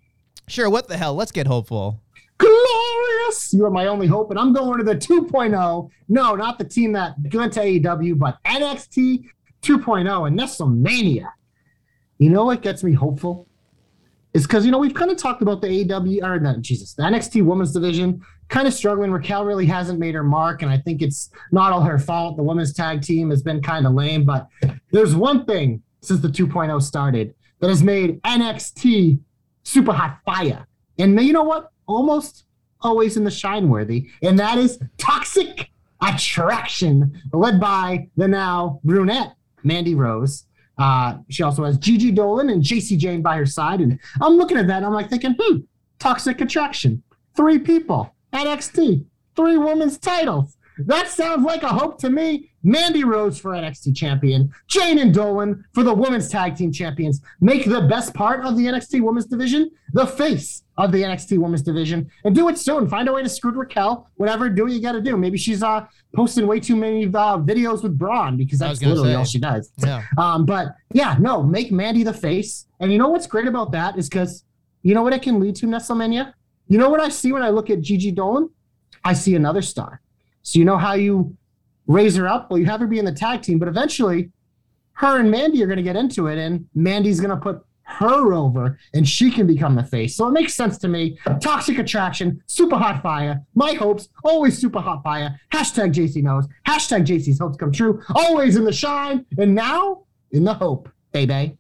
[0.48, 0.68] Sure.
[0.68, 1.14] What the hell?
[1.14, 2.00] Let's get hopeful.
[2.38, 3.52] Glorious!
[3.54, 5.90] You are my only hope, and I'm going to the 2.0.
[6.08, 9.26] No, not the team that went to AEW, but NXT
[9.62, 11.28] 2.0 and WrestleMania.
[12.18, 13.46] You know what gets me hopeful?
[14.34, 17.02] It's because you know we've kind of talked about the AEW or no, Jesus, the
[17.02, 19.10] NXT Women's Division kind of struggling.
[19.10, 22.36] Raquel really hasn't made her mark, and I think it's not all her fault.
[22.36, 24.48] The women's tag team has been kind of lame, but
[24.90, 29.20] there's one thing since the 2.0 started that has made NXT
[29.62, 30.66] super hot fire.
[30.98, 31.70] And you know what?
[31.86, 32.44] Almost
[32.80, 39.36] always in the shine worthy, and that is Toxic Attraction, led by the now brunette
[39.62, 40.46] Mandy Rose.
[40.78, 43.80] Uh, she also has Gigi Dolan and Jacy Jayne by her side.
[43.80, 45.58] And I'm looking at that and I'm like thinking, hmm,
[45.98, 47.02] Toxic Attraction.
[47.36, 49.04] Three people, NXT,
[49.36, 50.56] three women's titles.
[50.78, 52.50] That sounds like a hope to me.
[52.64, 57.20] Mandy Rose for NXT champion, Jayne and Dolan for the women's tag team champions.
[57.40, 61.62] Make the best part of the NXT women's division the face of the NXT women's
[61.62, 62.88] division and do it soon.
[62.88, 65.16] Find a way to screw Raquel, whatever, do what you got to do.
[65.16, 69.14] Maybe she's uh, posting way too many uh, videos with Braun because that's literally say.
[69.14, 69.70] all she does.
[69.78, 70.02] Yeah.
[70.16, 72.66] Um, but yeah, no, make Mandy the face.
[72.80, 74.44] And you know what's great about that is because
[74.82, 76.32] you know what it can lead to, Nestlemania?
[76.68, 78.48] You know what I see when I look at Gigi Dolan?
[79.04, 80.00] I see another star.
[80.42, 81.36] So you know how you
[81.86, 82.50] raise her up?
[82.50, 84.30] Well, you have her be in the tag team, but eventually
[84.94, 88.32] her and Mandy are going to get into it, and Mandy's going to put her
[88.32, 90.16] over, and she can become the face.
[90.16, 91.18] So it makes sense to me.
[91.40, 93.42] Toxic attraction, super hot fire.
[93.54, 95.38] My hopes, always super hot fire.
[95.52, 96.46] Hashtag JC knows.
[96.66, 98.02] Hashtag JC's hopes come true.
[98.14, 101.56] Always in the shine, and now in the hope, baby.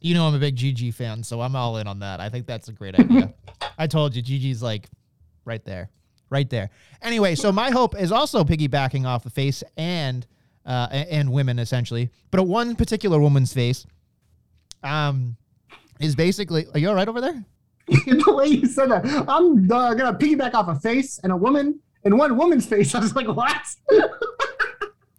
[0.00, 2.20] You know I'm a big Gigi fan, so I'm all in on that.
[2.20, 3.32] I think that's a great idea.
[3.78, 4.88] I told you, Gigi's like
[5.44, 5.90] right there,
[6.30, 6.70] right there.
[7.02, 10.26] Anyway, so my hope is also piggybacking off the face and
[10.66, 13.86] uh, and women essentially, but one particular woman's face,
[14.82, 15.36] um,
[16.00, 16.66] is basically.
[16.72, 17.44] Are you all right over there?
[17.86, 21.80] the way you said that, I'm uh, gonna piggyback off a face and a woman
[22.04, 22.94] and one woman's face.
[22.94, 23.62] I was like, what?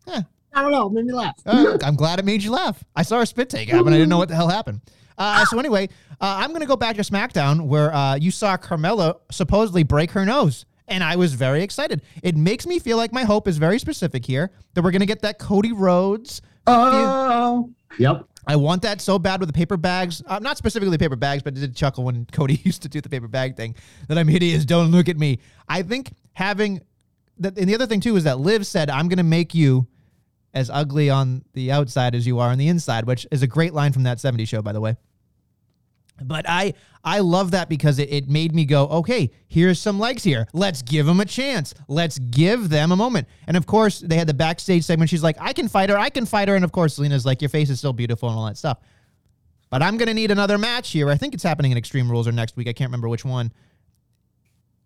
[0.08, 0.22] Yeah.
[0.54, 0.86] I don't know.
[0.86, 1.34] It made me laugh.
[1.48, 2.84] Uh, I'm glad it made you laugh.
[2.96, 3.88] I saw a spit take happen.
[3.88, 4.82] I didn't know what the hell happened.
[5.18, 5.90] Uh, so anyway,
[6.22, 10.26] uh, I'm gonna go back to SmackDown where uh, you saw Carmella supposedly break her
[10.26, 12.02] nose, and I was very excited.
[12.24, 15.22] It makes me feel like my hope is very specific here that we're gonna get
[15.22, 16.42] that Cody Rhodes.
[16.68, 17.70] Oh.
[17.98, 18.28] Yep.
[18.48, 20.22] I want that so bad with the paper bags.
[20.26, 23.10] Uh, not specifically paper bags, but I did chuckle when Cody used to do the
[23.10, 23.76] paper bag thing.
[24.08, 24.66] That I'm hideous.
[24.66, 25.40] Don't look at me.
[25.68, 26.82] I think having
[27.40, 29.88] that, and the other thing too is that Liv said, "I'm going to make you
[30.54, 33.74] as ugly on the outside as you are on the inside," which is a great
[33.74, 34.96] line from that '70s show, by the way.
[36.22, 40.24] But I I love that because it, it made me go, okay, here's some legs
[40.24, 40.48] here.
[40.54, 41.74] Let's give them a chance.
[41.88, 43.28] Let's give them a moment.
[43.48, 45.10] And of course, they had the backstage segment.
[45.10, 46.56] She's like, I can fight her, I can fight her.
[46.56, 48.80] And of course, Zelina's like, your face is still beautiful and all that stuff.
[49.70, 51.10] But I'm gonna need another match here.
[51.10, 52.68] I think it's happening in Extreme Rules or next week.
[52.68, 53.52] I can't remember which one.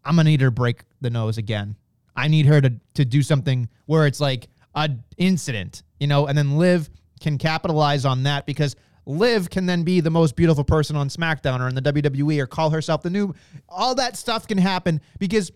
[0.03, 1.75] I'm gonna need her to break the nose again.
[2.15, 6.37] I need her to to do something where it's like a incident, you know, and
[6.37, 8.75] then Liv can capitalize on that because
[9.09, 12.45] Liv can then be the most beautiful person on SmackDown or in the WWE or
[12.45, 13.33] call herself the new.
[13.67, 15.51] All that stuff can happen because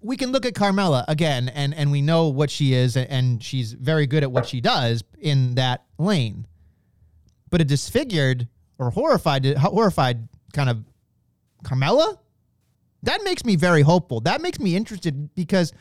[0.00, 3.74] we can look at Carmella again and and we know what she is and she's
[3.74, 6.46] very good at what she does in that lane.
[7.50, 10.84] But a disfigured or horrified horrified kind of
[11.64, 12.18] Carmella
[13.02, 14.20] that makes me very hopeful.
[14.20, 15.72] That makes me interested because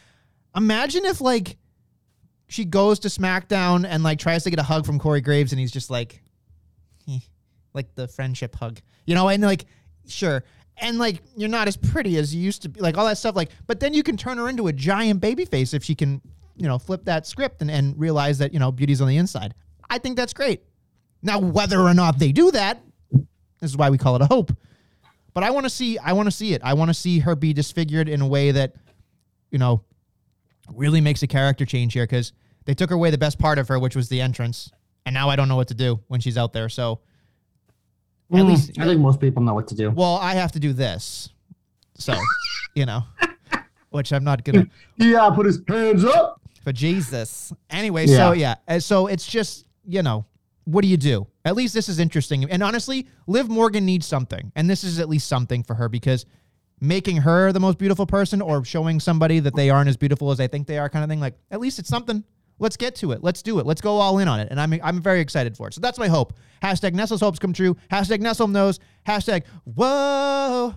[0.55, 1.57] imagine if like
[2.49, 5.59] she goes to SmackDown and like tries to get a hug from Corey Graves and
[5.59, 6.21] he's just like
[7.77, 8.81] like the friendship hug.
[9.05, 9.65] You know, and like
[10.07, 10.43] sure.
[10.79, 13.35] And like you're not as pretty as you used to be, like all that stuff.
[13.35, 16.21] Like, but then you can turn her into a giant baby face if she can,
[16.57, 19.53] you know, flip that script and, and realize that, you know, beauty's on the inside.
[19.89, 20.61] I think that's great.
[21.23, 24.51] Now, whether or not they do that, this is why we call it a hope.
[25.33, 26.61] But I want to see I want to see it.
[26.63, 28.73] I want to see her be disfigured in a way that,
[29.51, 29.83] you know,
[30.73, 32.33] really makes a character change here because
[32.65, 34.69] they took away the best part of her, which was the entrance,
[35.05, 36.69] and now I don't know what to do when she's out there.
[36.69, 36.99] So
[38.31, 39.91] at Mm, least I think most people know what to do.
[39.91, 41.29] well, I have to do this.
[41.97, 42.13] So,
[42.75, 43.03] you know,
[43.89, 44.67] which I'm not gonna
[44.97, 46.41] Yeah, put his hands up.
[46.63, 47.53] for Jesus.
[47.69, 48.55] Anyway, so Yeah.
[48.67, 50.25] yeah, uh, so it's just you know,
[50.65, 51.25] what do you do?
[51.45, 52.43] At least this is interesting.
[52.51, 56.25] And honestly, Liv Morgan needs something, and this is at least something for her because
[56.81, 60.37] making her the most beautiful person or showing somebody that they aren't as beautiful as
[60.37, 61.21] they think they are, kind of thing.
[61.21, 62.23] Like at least it's something.
[62.59, 63.23] Let's get to it.
[63.23, 63.65] Let's do it.
[63.65, 64.47] Let's go all in on it.
[64.51, 65.73] And I'm I'm very excited for it.
[65.73, 66.33] So that's my hope.
[66.63, 67.75] Hashtag Nestle's hopes come true.
[67.91, 68.79] Hashtag Nestle knows.
[69.07, 70.73] Hashtag whoa.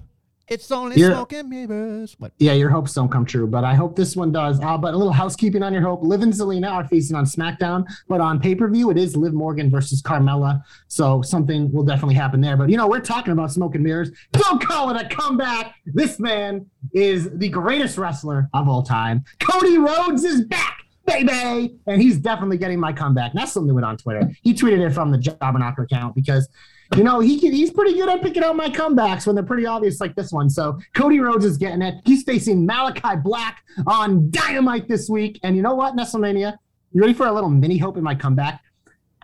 [0.49, 1.11] It's only Yeah.
[1.13, 2.17] smoke and mirrors.
[2.19, 2.33] What?
[2.41, 4.59] Yeah, your hopes don't come true, but I hope this one does.
[4.61, 6.03] Uh, but a little housekeeping on your hope.
[6.03, 9.33] Liv and Zelina are facing on SmackDown, but on pay per view, it is Liv
[9.33, 10.61] Morgan versus Carmella.
[10.89, 12.57] So something will definitely happen there.
[12.57, 14.11] But you know, we're talking about smoke and mirrors.
[14.33, 15.77] Don't call it a comeback.
[15.87, 19.25] This man is the greatest wrestler of all time.
[19.39, 20.80] Cody Rhodes is back,
[21.11, 23.35] baby, and he's definitely getting my comeback.
[23.35, 24.31] Nestle knew it on Twitter.
[24.43, 26.49] He tweeted it from the Jobber Knocker account because
[26.97, 29.65] you know, he can, he's pretty good at picking out my comebacks when they're pretty
[29.65, 30.51] obvious like this one.
[30.51, 31.95] So Cody Rhodes is getting it.
[32.05, 35.39] He's facing Malachi Black on Dynamite this week.
[35.45, 36.57] And you know what, Nestlemania?
[36.93, 38.61] You ready for a little mini hope in my comeback?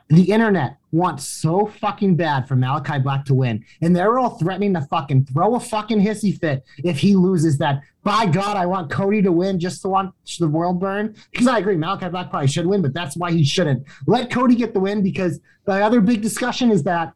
[0.09, 3.65] The internet wants so fucking bad for Malachi Black to win.
[3.83, 7.83] And they're all threatening to fucking throw a fucking hissy fit if he loses that.
[8.05, 11.17] By God, I want Cody to win just to watch the world burn.
[11.33, 13.85] Because I agree, Malachi Black probably should win, but that's why he shouldn't.
[14.07, 17.13] Let Cody get the win because the other big discussion is that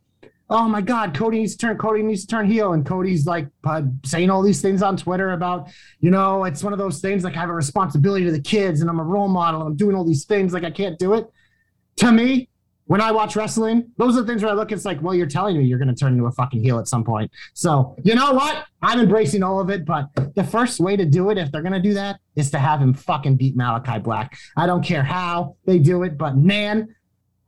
[0.51, 2.72] oh my God, Cody needs to turn, Cody needs to turn heel.
[2.72, 5.70] And Cody's like uh, saying all these things on Twitter about,
[6.01, 8.80] you know, it's one of those things like I have a responsibility to the kids
[8.80, 11.14] and I'm a role model and I'm doing all these things like I can't do
[11.14, 11.30] it.
[11.99, 12.49] To me,
[12.91, 15.28] when I watch wrestling, those are the things where I look, it's like, well, you're
[15.28, 17.30] telling me you're going to turn into a fucking heel at some point.
[17.55, 18.64] So, you know what?
[18.82, 21.72] I'm embracing all of it, but the first way to do it, if they're going
[21.72, 24.36] to do that, is to have him fucking beat Malachi Black.
[24.57, 26.97] I don't care how they do it, but man,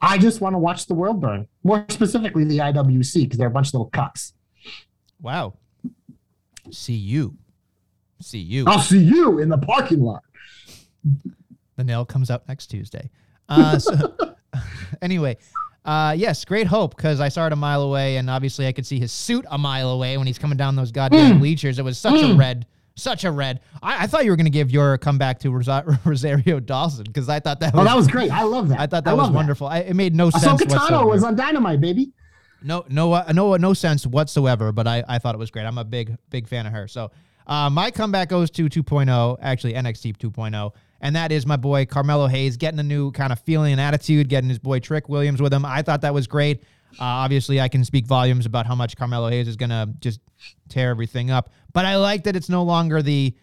[0.01, 1.49] I just want to watch the world burn.
[1.65, 4.35] More specifically, the IWC, because they're a bunch of little cucks.
[5.21, 5.55] Wow.
[6.71, 7.37] See you.
[8.21, 8.65] See you.
[8.69, 10.23] I'll see you in the parking lot.
[11.75, 13.11] The nail comes out next Tuesday.
[13.49, 14.15] Uh, so,
[15.03, 15.37] anyway,
[15.85, 18.87] uh, yes, great hope because I saw it a mile away, and obviously I could
[18.87, 21.79] see his suit a mile away when he's coming down those goddamn bleachers.
[21.79, 23.61] It was such a red, such a red.
[23.83, 27.29] I, I thought you were going to give your comeback to Rosa- Rosario Dawson because
[27.29, 28.31] I thought that was, Oh, that was great.
[28.31, 28.81] I love that.
[28.81, 29.67] I thought that was love wonderful.
[29.67, 30.45] I, it made no sense.
[30.45, 32.13] Ahsoka Tano was on Dynamite, baby.
[32.63, 34.71] No, no, uh, no, no sense whatsoever.
[34.71, 35.65] But I, I thought it was great.
[35.67, 36.87] I'm a big, big fan of her.
[36.87, 37.11] So,
[37.45, 40.71] uh, my comeback goes to 2.0, actually NXT 2.0,
[41.03, 44.29] and that is my boy Carmelo Hayes getting a new kind of feeling and attitude,
[44.29, 45.65] getting his boy Trick Williams with him.
[45.65, 46.63] I thought that was great.
[46.93, 50.21] Uh, obviously, I can speak volumes about how much Carmelo Hayes is going to just
[50.69, 51.51] tear everything up.
[51.73, 53.35] But I like that it's no longer the,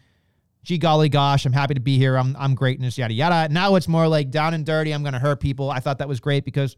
[0.64, 2.16] gee golly gosh, I'm happy to be here.
[2.16, 3.52] I'm, I'm greatness, yada, yada.
[3.52, 4.94] Now it's more like down and dirty.
[4.94, 5.70] I'm going to hurt people.
[5.70, 6.78] I thought that was great because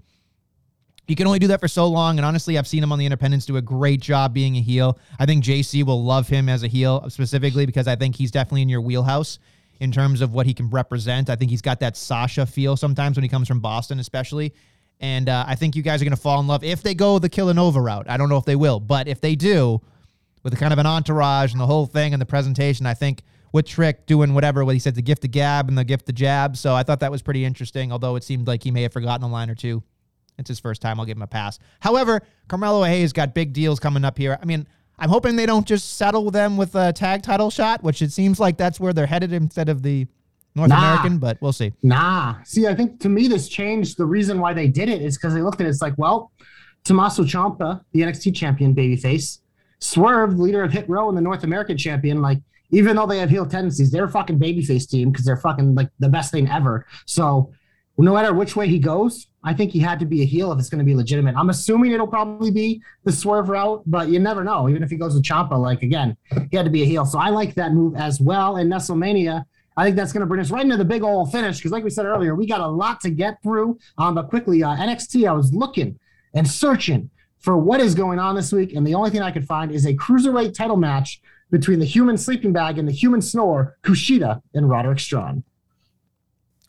[1.08, 2.18] he can only do that for so long.
[2.18, 4.98] And honestly, I've seen him on the independents do a great job being a heel.
[5.20, 8.62] I think JC will love him as a heel specifically because I think he's definitely
[8.62, 9.38] in your wheelhouse
[9.82, 11.28] in terms of what he can represent.
[11.28, 14.54] I think he's got that Sasha feel sometimes when he comes from Boston, especially.
[15.00, 17.18] And uh, I think you guys are going to fall in love if they go
[17.18, 18.08] the Killanova route.
[18.08, 19.82] I don't know if they will, but if they do,
[20.44, 23.66] with kind of an entourage and the whole thing and the presentation, I think with
[23.66, 26.56] Trick doing whatever, what he said, the gift the gab and the gift the jab.
[26.58, 29.24] So I thought that was pretty interesting, although it seemed like he may have forgotten
[29.24, 29.82] a line or two.
[30.38, 31.00] It's his first time.
[31.00, 31.58] I'll give him a pass.
[31.80, 34.38] However, Carmelo Hayes got big deals coming up here.
[34.40, 34.68] I mean,
[35.00, 38.40] I'm hoping they don't just settle them with a tag title shot, which it seems
[38.40, 40.06] like that's where they're headed instead of the
[40.54, 40.78] North Nah.
[40.78, 41.74] American, but we'll see.
[41.82, 42.36] Nah.
[42.44, 43.98] See, I think to me this changed.
[43.98, 45.70] The reason why they did it is because they looked at it.
[45.70, 46.32] It's like, well,
[46.84, 49.40] Tommaso Ciampa, the NXT champion babyface,
[49.80, 52.40] Swerve, leader of Hit Row and the North American champion, like
[52.72, 55.90] even though they have heel tendencies, they're a fucking babyface team because they're fucking like
[56.00, 56.86] the best thing ever.
[57.06, 57.52] So
[58.04, 60.60] no matter which way he goes, I think he had to be a heel if
[60.60, 61.36] it's going to be legitimate.
[61.36, 64.70] I'm assuming it'll probably be the Swerve route, but you never know.
[64.70, 66.16] Even if he goes with Ciampa, like again,
[66.52, 67.06] he had to be a heel.
[67.06, 68.58] So I like that move as well.
[68.58, 69.44] And WrestleMania,
[69.78, 71.84] I think that's going to bring us right into the big old finish because, like
[71.84, 73.80] we said earlier, we got a lot to get through.
[73.98, 76.00] Um, but quickly, uh, NXT, I was looking
[76.34, 79.48] and searching for what is going on this week, and the only thing I could
[79.48, 83.78] find is a cruiserweight title match between the human sleeping bag and the human snore,
[83.84, 85.44] Kushida and Roderick Strong.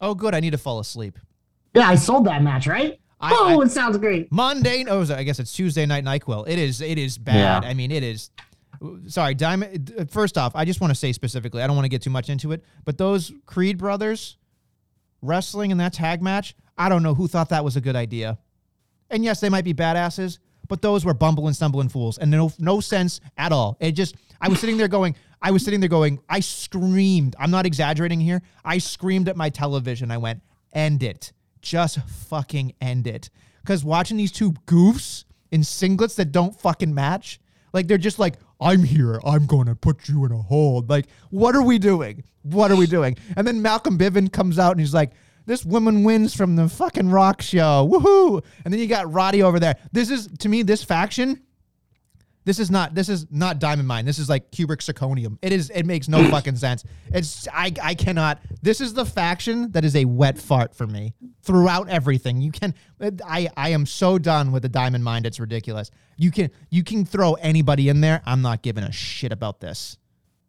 [0.03, 0.35] Oh, good.
[0.35, 1.19] I need to fall asleep.
[1.75, 2.99] Yeah, I sold that match, right?
[3.21, 4.31] I- oh, I- it sounds great.
[4.33, 4.85] Monday.
[4.87, 6.47] Oh, I guess it's Tuesday night Nyquil.
[6.49, 6.81] It is.
[6.83, 7.63] It is bad.
[7.63, 7.69] Yeah.
[7.71, 8.31] I mean, it is.
[9.07, 9.95] Sorry, Diamond.
[9.97, 11.63] Uh, first off, I just want to say specifically.
[11.63, 14.37] I don't want to get too much into it, but those Creed brothers
[15.23, 16.55] wrestling in that tag match.
[16.77, 18.39] I don't know who thought that was a good idea.
[19.09, 20.39] And yes, they might be badasses,
[20.69, 23.77] but those were bumbling, stumbling fools, and no, no sense at all.
[23.79, 24.17] It just.
[24.41, 25.15] I was sitting there going.
[25.43, 26.21] I was sitting there going.
[26.29, 27.35] I screamed.
[27.39, 28.43] I'm not exaggerating here.
[28.65, 30.11] I screamed at my television.
[30.11, 30.41] I went,
[30.73, 31.33] "End it!
[31.61, 33.29] Just fucking end it!"
[33.63, 37.41] Because watching these two goofs in singlets that don't fucking match,
[37.73, 39.21] like they're just like, "I'm here.
[39.25, 42.23] I'm gonna put you in a hold." Like, what are we doing?
[42.43, 43.17] What are we doing?
[43.37, 45.13] And then Malcolm Bivin comes out and he's like.
[45.45, 47.89] This woman wins from the fucking rock show.
[47.91, 48.45] Woohoo!
[48.65, 49.75] And then you got Roddy over there.
[49.91, 51.41] This is to me this faction
[52.45, 54.05] this is not this is not diamond mine.
[54.05, 55.39] This is like cubic zirconium.
[55.43, 56.85] It is it makes no fucking sense.
[57.13, 58.41] It's I I cannot.
[58.63, 62.41] This is the faction that is a wet fart for me throughout everything.
[62.41, 65.25] You can I I am so done with the diamond mine.
[65.25, 65.91] It's ridiculous.
[66.17, 68.23] You can you can throw anybody in there.
[68.27, 69.97] I'm not giving a shit about this.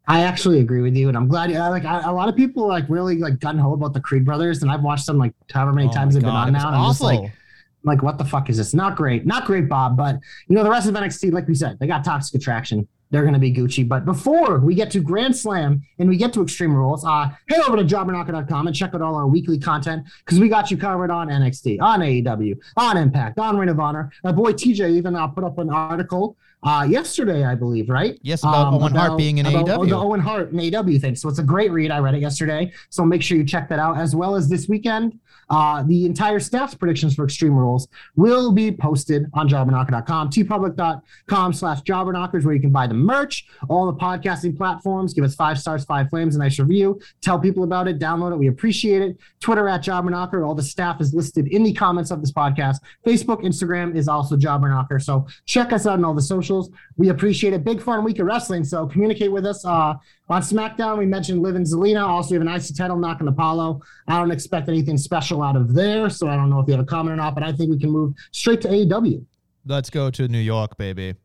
[0.06, 1.50] I actually agree with you, and I'm glad.
[1.54, 4.26] I, like I, a lot of people, like really like gun ho about the Creed
[4.26, 6.68] brothers, and I've watched them like however many Oh times they've been on now.
[6.68, 7.32] And I'm just like, awful.
[7.84, 8.74] Like what the fuck is this?
[8.74, 9.98] Not great, not great, Bob.
[9.98, 12.88] But you know the rest of NXT, like we said, they got Toxic Attraction.
[13.14, 13.88] They're going to be Gucci.
[13.88, 17.62] But before we get to Grand Slam and we get to Extreme Rules, uh, head
[17.68, 21.12] over to jobberknocker.com and check out all our weekly content because we got you covered
[21.12, 24.12] on NXT, on AEW, on Impact, on Ring of Honor.
[24.24, 28.18] My boy TJ even uh, put up an article uh, yesterday, I believe, right?
[28.22, 29.89] Yes, about Owen Hart being in about AEW.
[29.89, 31.16] The Owen Hart and AEW thing.
[31.16, 31.91] So it's a great read.
[31.91, 32.72] I read it yesterday.
[32.89, 33.97] So make sure you check that out.
[33.97, 38.72] As well as this weekend, uh, the entire staff's predictions for Extreme Rules will be
[38.72, 44.55] posted on jobberknocker.com, teepublic.com slash jobberknockers, where you can buy the merch, all the podcasting
[44.55, 45.14] platforms.
[45.14, 46.99] Give us five stars, five flames, a nice review.
[47.22, 47.99] Tell people about it.
[47.99, 48.38] Download it.
[48.38, 49.18] We appreciate it.
[49.39, 50.45] Twitter at jobberknocker.
[50.45, 52.78] All the staff is listed in the comments of this podcast.
[53.05, 55.01] Facebook, Instagram is also jobberknocker.
[55.01, 56.22] So check us out on all the
[56.54, 56.80] socials.
[56.97, 57.64] We appreciate it.
[57.64, 58.64] Big fun week of wrestling.
[58.64, 59.66] So communicate with us.
[59.66, 59.95] Uh,
[60.30, 62.06] on SmackDown, we mentioned Liv and Zelina.
[62.06, 63.82] Also, we have an IC title knocking Apollo.
[64.08, 66.10] I don't expect anything special out of there.
[66.10, 67.80] So I don't know if you have a comment or not, but I think we
[67.80, 69.26] can move straight to AEW.
[69.66, 71.16] Let's go to New York, baby.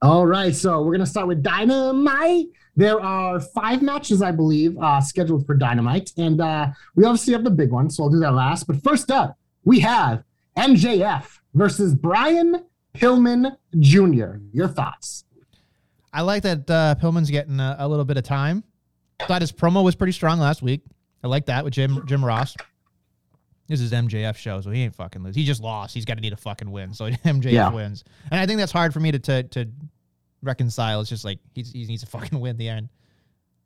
[0.00, 2.46] All right, so we're gonna start with Dynamite.
[2.74, 7.44] There are five matches, I believe, uh, scheduled for Dynamite, and uh, we obviously have
[7.44, 8.66] the big one, so I'll do that last.
[8.66, 10.24] But first up, we have
[10.56, 12.64] MJF versus Brian
[12.94, 14.36] Pillman Jr.
[14.52, 15.24] Your thoughts?
[16.12, 18.64] I like that uh, Pillman's getting a, a little bit of time.
[19.26, 20.82] Thought his promo was pretty strong last week.
[21.24, 22.56] I like that with Jim Jim Ross.
[23.68, 25.34] This is MJF show, so he ain't fucking lose.
[25.36, 25.94] He just lost.
[25.94, 26.92] He's got to need a fucking win.
[26.92, 27.70] So MJF Yeah.
[27.70, 29.68] wins, and I think that's hard for me to to, to
[30.42, 31.00] reconcile.
[31.00, 32.88] It's just like he's, he needs a fucking win the end.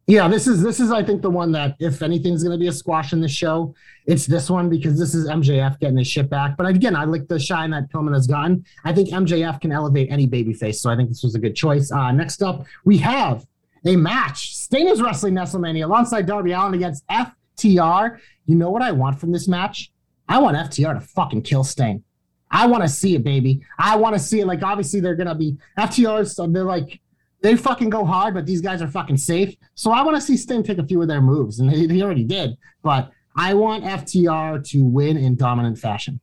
[0.09, 2.69] Yeah, this is this is I think the one that if anything's going to be
[2.69, 3.75] a squash in the show,
[4.07, 6.57] it's this one because this is MJF getting his shit back.
[6.57, 8.65] But again, I like the shine that Pillman has gotten.
[8.85, 11.91] I think MJF can elevate any babyface, so I think this was a good choice.
[11.91, 13.49] Uh, next up, we have
[13.85, 18.21] a match: Sting is wrestling WrestleMania alongside Darby Allin against FTR.
[18.45, 19.91] You know what I want from this match?
[20.29, 22.05] I want FTR to fucking kill Sting.
[22.49, 23.61] I want to see it, baby.
[23.77, 24.47] I want to see it.
[24.47, 26.35] Like obviously they're gonna be FTRs.
[26.35, 27.01] So they're like
[27.47, 29.55] they fucking go hard, but these guys are fucking safe.
[29.75, 32.03] So I want to see Sting take a few of their moves, and he, he
[32.03, 32.57] already did.
[32.83, 36.21] But I want FTR to win in dominant fashion.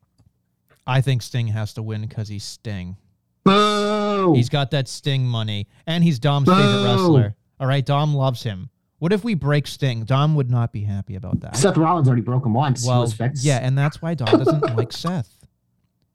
[0.86, 2.98] I think Sting has to win because he's Sting.
[3.46, 4.34] Boo!
[4.36, 7.36] He's got that Sting money, and he's Dom's favorite wrestler.
[7.60, 8.70] All right, Dom loves him.
[9.00, 10.04] What if we break Sting?
[10.04, 11.56] Dom would not be happy about that.
[11.56, 12.86] Seth Rollins already broke him once.
[12.86, 15.38] Well, yeah, and that's why Dom doesn't like Seth.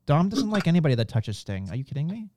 [0.06, 1.68] Dom doesn't like anybody that touches Sting.
[1.70, 2.28] Are you kidding me?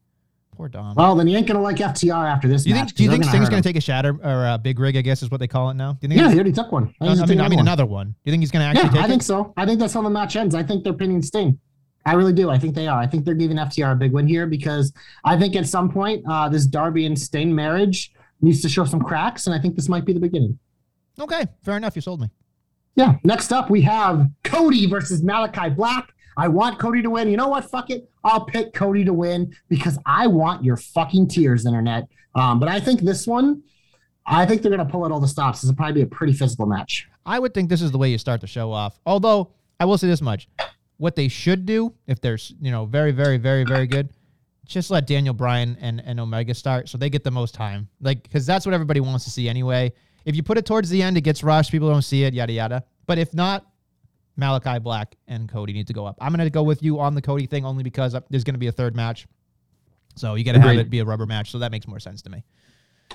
[0.62, 0.94] Poor Dom.
[0.94, 2.90] Well, then he ain't gonna like FTR after this do you match.
[2.90, 2.96] think?
[2.98, 3.64] Do you think Sting's hurt going him.
[3.64, 4.96] to take a shatter or a big rig?
[4.96, 5.94] I guess is what they call it now.
[5.94, 6.22] Do you think?
[6.22, 6.94] Yeah, he already took one.
[7.02, 7.66] No, I mean, I mean one.
[7.68, 8.10] another one.
[8.10, 9.10] Do you think he's going to actually Yeah, take I it?
[9.10, 9.54] think so.
[9.58, 10.54] I think that's how the match ends.
[10.54, 11.58] I think they're pinning Sting.
[12.06, 12.52] I really do.
[12.52, 13.00] I think they are.
[13.00, 14.94] I think they're giving FTR a big win here because
[15.26, 19.02] I think at some point uh, this Darby and Sting marriage needs to show some
[19.02, 20.60] cracks, and I think this might be the beginning.
[21.20, 21.96] Okay, fair enough.
[21.96, 22.30] You sold me.
[22.96, 23.16] Yeah.
[23.24, 26.14] Next up, we have Cody versus Malachi Black.
[26.42, 27.30] I want Cody to win.
[27.30, 27.70] You know what?
[27.70, 28.10] Fuck it.
[28.24, 32.08] I'll pick Cody to win because I want your fucking tears, internet.
[32.34, 33.62] Um, but I think this one,
[34.26, 35.62] I think they're gonna pull out all the stops.
[35.62, 37.08] This will probably be a pretty physical match.
[37.28, 39.00] I would think this is the way you start the show off.
[39.06, 40.50] Although I will say this much:
[40.98, 44.10] what they should do, if they're you know very, very, very, very good,
[44.66, 47.88] just let Daniel Bryan and and Omega start, so they get the most time.
[48.00, 49.94] Like because that's what everybody wants to see anyway.
[50.26, 51.72] If you put it towards the end, it gets rushed.
[51.72, 52.34] People don't see it.
[52.34, 52.84] Yada yada.
[53.06, 53.71] But if not,
[54.42, 56.18] Malachi Black and Cody need to go up.
[56.20, 58.68] I'm gonna go with you on the Cody thing only because uh, there's gonna be
[58.68, 59.26] a third match.
[60.16, 61.52] So you got to have it be a rubber match.
[61.52, 62.44] So that makes more sense to me.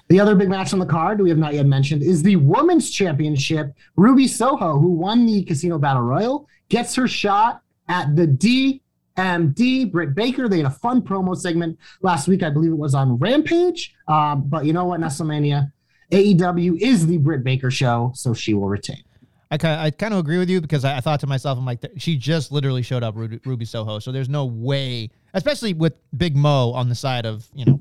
[0.08, 2.90] The other big match on the card we have not yet mentioned is the Women's
[2.90, 3.72] Championship.
[3.96, 9.90] Ruby Soho, who won the Casino Battle Royal, gets her shot at the DMD.
[9.90, 10.48] Britt Baker.
[10.48, 12.42] They had a fun promo segment last week.
[12.42, 13.94] I believe it was on Rampage.
[14.06, 15.72] Um, but you know what, WrestleMania,
[16.12, 19.02] AEW is the Britt Baker show, so she will retain.
[19.50, 21.64] I kind I kind of agree with you because I, I thought to myself, I'm
[21.64, 25.94] like, she just literally showed up Ruby, Ruby Soho, so there's no way, especially with
[26.16, 27.80] Big Mo on the side of you know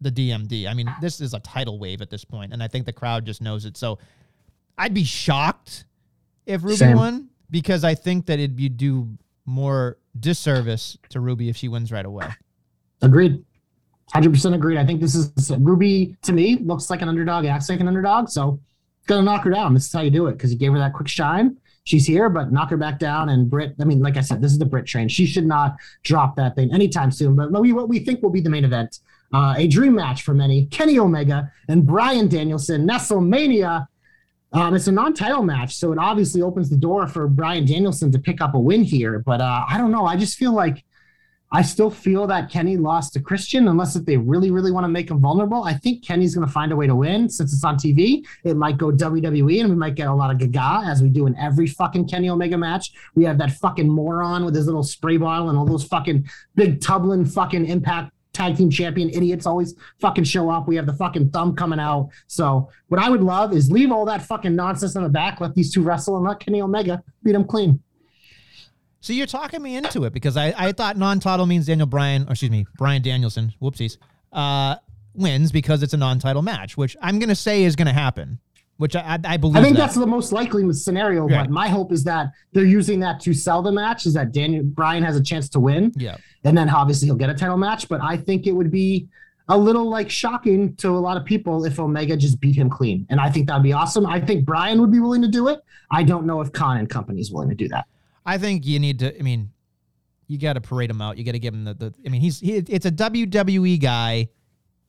[0.00, 0.66] the DMD.
[0.66, 3.26] I mean, this is a tidal wave at this point, and I think the crowd
[3.26, 3.76] just knows it.
[3.76, 3.98] So
[4.78, 5.84] I'd be shocked
[6.46, 6.96] if Ruby Same.
[6.96, 9.08] won because I think that it'd be do
[9.44, 12.26] more disservice to Ruby if she wins right away.
[13.02, 13.44] Agreed.
[14.14, 14.78] 100% agreed.
[14.78, 18.28] I think this is Ruby, to me, looks like an underdog, acts like an underdog.
[18.28, 18.58] So,
[19.10, 19.74] gonna knock her down.
[19.74, 21.56] This is how you do it because you gave her that quick shine.
[21.84, 23.30] She's here, but knock her back down.
[23.30, 25.08] And Britt, I mean, like I said, this is the Britt train.
[25.08, 27.34] She should not drop that thing anytime soon.
[27.34, 29.00] But we, what we think will be the main event
[29.32, 33.86] uh, a dream match for many Kenny Omega and Brian Danielson, Nestlemania.
[34.52, 38.18] Um, it's a non-title match, so it obviously opens the door for Brian Danielson to
[38.18, 39.20] pick up a win here.
[39.20, 40.04] But uh, I don't know.
[40.04, 40.84] I just feel like
[41.52, 44.88] I still feel that Kenny lost to Christian, unless if they really, really want to
[44.88, 45.64] make him vulnerable.
[45.64, 48.24] I think Kenny's going to find a way to win since it's on TV.
[48.44, 51.26] It might go WWE, and we might get a lot of gaga as we do
[51.26, 52.92] in every fucking Kenny Omega match.
[53.16, 56.80] We have that fucking moron with his little spray bottle and all those fucking big
[56.80, 60.68] Tublin fucking Impact tag team champion idiots always fucking show up.
[60.68, 62.10] We have the fucking thumb coming out.
[62.28, 65.54] So what I would love is leave all that fucking nonsense in the back, let
[65.54, 67.82] these two wrestle, and let Kenny Omega beat him clean.
[69.00, 72.32] So you're talking me into it because I, I thought non-title means Daniel Bryan, or
[72.32, 73.96] excuse me, Brian Danielson, whoopsies,
[74.32, 74.76] uh,
[75.14, 78.38] wins because it's a non-title match, which I'm gonna say is gonna happen.
[78.76, 79.56] Which I, I, believe.
[79.56, 79.82] I think that.
[79.82, 83.60] that's the most likely scenario, but my hope is that they're using that to sell
[83.60, 86.16] the match, is that Daniel Bryan has a chance to win, yeah.
[86.44, 87.90] and then obviously he'll get a title match.
[87.90, 89.06] But I think it would be
[89.50, 93.06] a little like shocking to a lot of people if Omega just beat him clean,
[93.10, 94.06] and I think that'd be awesome.
[94.06, 95.60] I think Bryan would be willing to do it.
[95.90, 97.86] I don't know if Khan and company is willing to do that.
[98.24, 99.18] I think you need to.
[99.18, 99.52] I mean,
[100.26, 101.18] you got to parade him out.
[101.18, 101.94] You got to give him the, the.
[102.04, 104.28] I mean, he's he, it's a WWE guy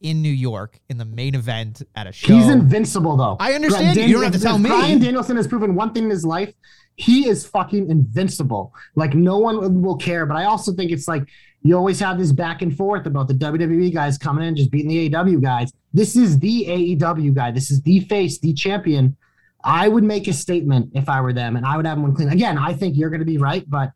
[0.01, 2.33] in New York in the main event at a show.
[2.33, 3.37] He's invincible, though.
[3.39, 4.03] I understand you.
[4.03, 4.69] You don't have to tell me.
[4.69, 6.53] Brian Danielson has proven one thing in his life.
[6.95, 8.73] He is fucking invincible.
[8.95, 10.25] Like no one will care.
[10.25, 11.23] But I also think it's like
[11.63, 14.89] you always have this back and forth about the WWE guys coming in just beating
[14.89, 15.71] the AEW guys.
[15.93, 17.51] This is the AEW guy.
[17.51, 19.15] This is the face, the champion.
[19.63, 22.29] I would make a statement if I were them, and I would have him clean.
[22.29, 23.91] Again, I think you're going to be right, but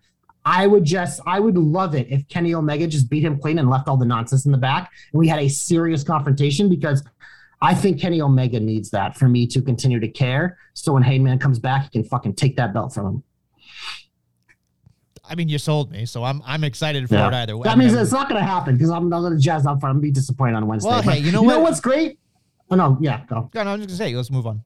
[0.45, 3.69] I would just, I would love it if Kenny Omega just beat him clean and
[3.69, 7.03] left all the nonsense in the back, and we had a serious confrontation because
[7.61, 10.57] I think Kenny Omega needs that for me to continue to care.
[10.73, 13.23] So when Heyman comes back, he can fucking take that belt from him.
[15.27, 17.29] I mean, you sold me, so I'm I'm excited for Yeah.
[17.29, 17.63] it either way.
[17.63, 19.87] That means it's not going to happen because I'm not going to jazz up for.
[19.87, 20.89] I'm going to be disappointed on Wednesday.
[20.89, 21.53] Well, hey, you know what?
[21.55, 22.19] know what's great?
[22.69, 23.49] Oh, no, yeah, go.
[23.55, 24.63] No, no, I'm just gonna say, let's move on.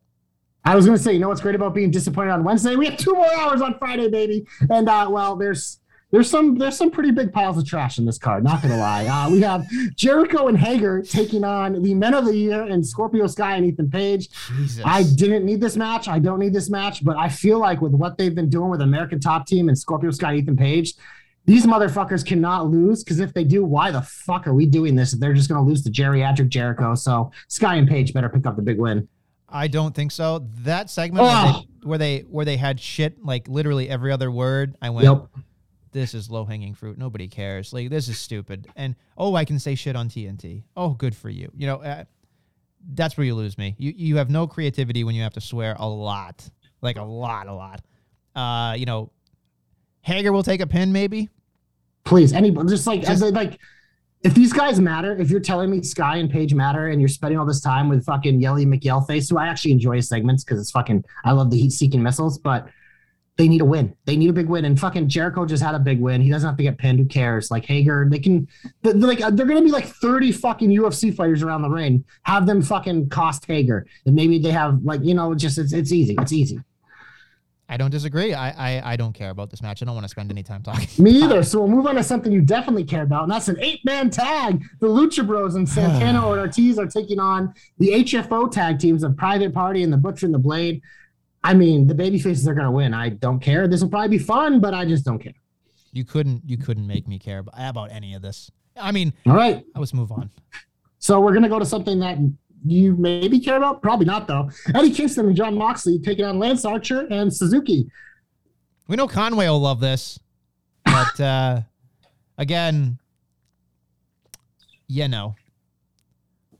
[0.65, 2.75] I was going to say, you know what's great about being disappointed on Wednesday?
[2.75, 4.45] We have two more hours on Friday, baby.
[4.69, 5.79] And uh, well, there's
[6.11, 8.43] there's some there's some pretty big piles of trash in this card.
[8.43, 9.05] Not going to lie.
[9.05, 13.27] Uh, we have Jericho and Hager taking on the Men of the Year and Scorpio
[13.27, 14.29] Sky and Ethan Page.
[14.47, 14.83] Jesus.
[14.83, 16.07] I didn't need this match.
[16.07, 18.81] I don't need this match, but I feel like with what they've been doing with
[18.81, 20.93] American Top Team and Scorpio Sky, Ethan Page,
[21.45, 25.11] these motherfuckers cannot lose because if they do, why the fuck are we doing this?
[25.11, 26.95] They're just going to lose to geriatric Jericho.
[26.95, 29.07] So Sky and Page better pick up the big win.
[29.51, 30.45] I don't think so.
[30.63, 31.63] That segment where, Oh.
[31.81, 35.25] they, where they where they had shit like literally every other word, I went, Yep.
[35.91, 36.97] "This is low hanging fruit.
[36.97, 37.73] Nobody cares.
[37.73, 40.63] Like this is stupid." And oh, I can say shit on TNT.
[40.77, 41.51] Oh, good for you.
[41.55, 42.03] You know, uh,
[42.93, 43.75] that's where you lose me.
[43.77, 46.47] You you have no creativity when you have to swear a lot,
[46.81, 47.81] like a lot, a lot.
[48.35, 49.11] Uh, you know,
[50.01, 51.29] Hager will take a pin maybe.
[52.05, 53.59] Please, anybody, just like Just- as a, like.
[54.21, 57.39] If these guys matter, if you're telling me Sky and Page matter, and you're spending
[57.39, 60.59] all this time with fucking Yelly McYell face, who I actually enjoy his segments because
[60.59, 62.67] it's fucking, I love the heat-seeking missiles, but
[63.37, 63.95] they need a win.
[64.03, 66.21] They need a big win, and fucking Jericho just had a big win.
[66.21, 66.99] He doesn't have to get pinned.
[66.99, 67.49] Who cares?
[67.49, 68.49] Like Hager, they can,
[68.81, 72.03] they're like they're gonna be like 30 fucking UFC fighters around the ring.
[72.23, 75.93] Have them fucking cost Hager, and maybe they have like you know, just it's it's
[75.93, 76.17] easy.
[76.19, 76.59] It's easy.
[77.69, 78.33] I don't disagree.
[78.33, 79.81] I I, I don't care about this match.
[79.81, 80.87] I don't want to spend any time talking.
[81.03, 81.43] Me either.
[81.43, 84.63] So we'll move on to something you definitely care about, and that's an eight-man tag.
[84.79, 89.15] The Lucha Bros and Santana and Ortiz are taking on the HFO tag teams of
[89.15, 90.81] Private Party and the Butcher and the Blade.
[91.43, 92.93] I mean, the baby faces are gonna win.
[92.93, 93.67] I don't care.
[93.67, 95.33] This will probably be fun, but I just don't care.
[95.91, 98.51] You couldn't you couldn't make me care about, about any of this.
[98.75, 99.63] I mean, All right.
[99.75, 100.29] let's move on.
[100.97, 102.17] So we're gonna go to something that
[102.65, 103.81] you maybe care about.
[103.81, 104.49] Probably not though.
[104.75, 107.89] Eddie Kingston and Jon Moxley taking on Lance Archer and Suzuki.
[108.87, 110.19] We know Conway will love this,
[110.85, 111.61] but uh,
[112.37, 112.97] again,
[114.87, 115.35] you know,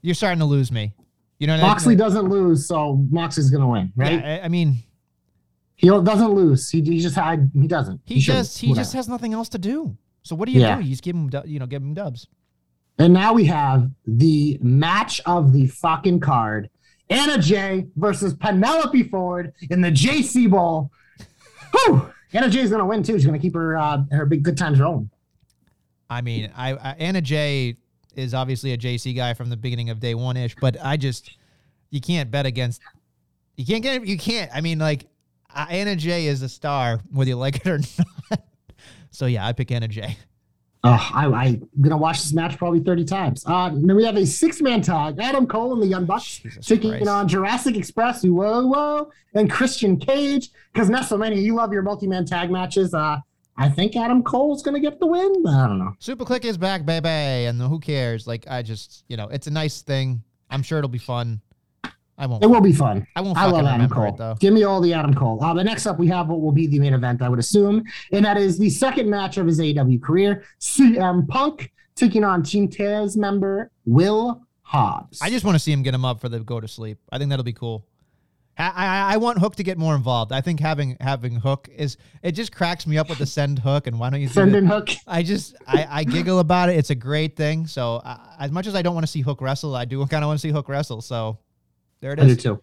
[0.02, 0.92] you're starting to lose me.
[1.38, 4.12] You know, what I- Moxley doesn't lose, so Moxley's gonna win, right?
[4.20, 4.76] Yeah, I, I mean,
[5.76, 6.70] He doesn't lose.
[6.70, 7.50] He, he just had.
[7.54, 8.00] He doesn't.
[8.04, 8.44] he, shouldn't.
[8.46, 8.82] just he Whatever.
[8.84, 9.96] just has nothing else to do.
[10.22, 10.76] So what do you Yeah.
[10.76, 10.82] do?
[10.84, 12.28] You just give him, you know, give him dubs.
[13.00, 16.68] And now we have the match of the fucking card.
[17.08, 20.92] Anna Jay versus Penelope Ford in the JC Bowl.
[21.72, 22.12] Whew.
[22.34, 23.14] Anna Jay's gonna win too.
[23.14, 25.08] She's gonna keep her uh, her big good times rolling.
[26.10, 27.76] I mean, I, I Anna Jay
[28.16, 31.38] is obviously a JC guy from the beginning of day one ish, but I just
[31.88, 32.82] you can't bet against.
[33.56, 34.50] You can't get you can't.
[34.54, 35.06] I mean, like
[35.56, 37.78] Anna Jay is a star whether you like it or
[38.30, 38.42] not.
[39.10, 40.18] so yeah, I pick Anna Jay.
[40.82, 43.44] Oh, I, I'm gonna watch this match probably 30 times.
[43.46, 46.90] Uh, then we have a six-man tag: Adam Cole and the Young Bucks Jesus taking
[46.92, 47.06] Christ.
[47.06, 50.48] on Jurassic Express, whoa, whoa, and Christian Cage.
[50.72, 52.94] Because Nestlemania, you love your multi-man tag matches.
[52.94, 53.18] Uh,
[53.58, 55.42] I think Adam Cole's gonna get the win.
[55.42, 55.94] But I don't know.
[56.00, 58.26] SuperKliq is back, baby, and who cares?
[58.26, 60.22] Like I just, you know, it's a nice thing.
[60.48, 61.42] I'm sure it'll be fun.
[62.20, 62.44] I won't.
[62.44, 63.06] It will be fun.
[63.16, 64.08] I won't I love Adam Cole.
[64.08, 64.36] it though.
[64.38, 65.42] Give me all the Adam Cole.
[65.42, 67.82] Uh, but next up, we have what will be the main event, I would assume,
[68.12, 72.68] and that is the second match of his AEW career: CM Punk taking on Team
[72.68, 75.20] Taz member Will Hobbs.
[75.22, 76.98] I just want to see him get him up for the go to sleep.
[77.10, 77.86] I think that'll be cool.
[78.58, 80.30] I, I, I want Hook to get more involved.
[80.32, 83.86] I think having having Hook is it just cracks me up with the send Hook
[83.86, 84.90] and why don't you send in Hook.
[85.06, 86.76] I just I, I giggle about it.
[86.76, 87.66] It's a great thing.
[87.66, 90.22] So uh, as much as I don't want to see Hook wrestle, I do kind
[90.22, 91.00] of want to see Hook wrestle.
[91.00, 91.38] So
[92.00, 92.24] there it is.
[92.24, 92.62] I do too.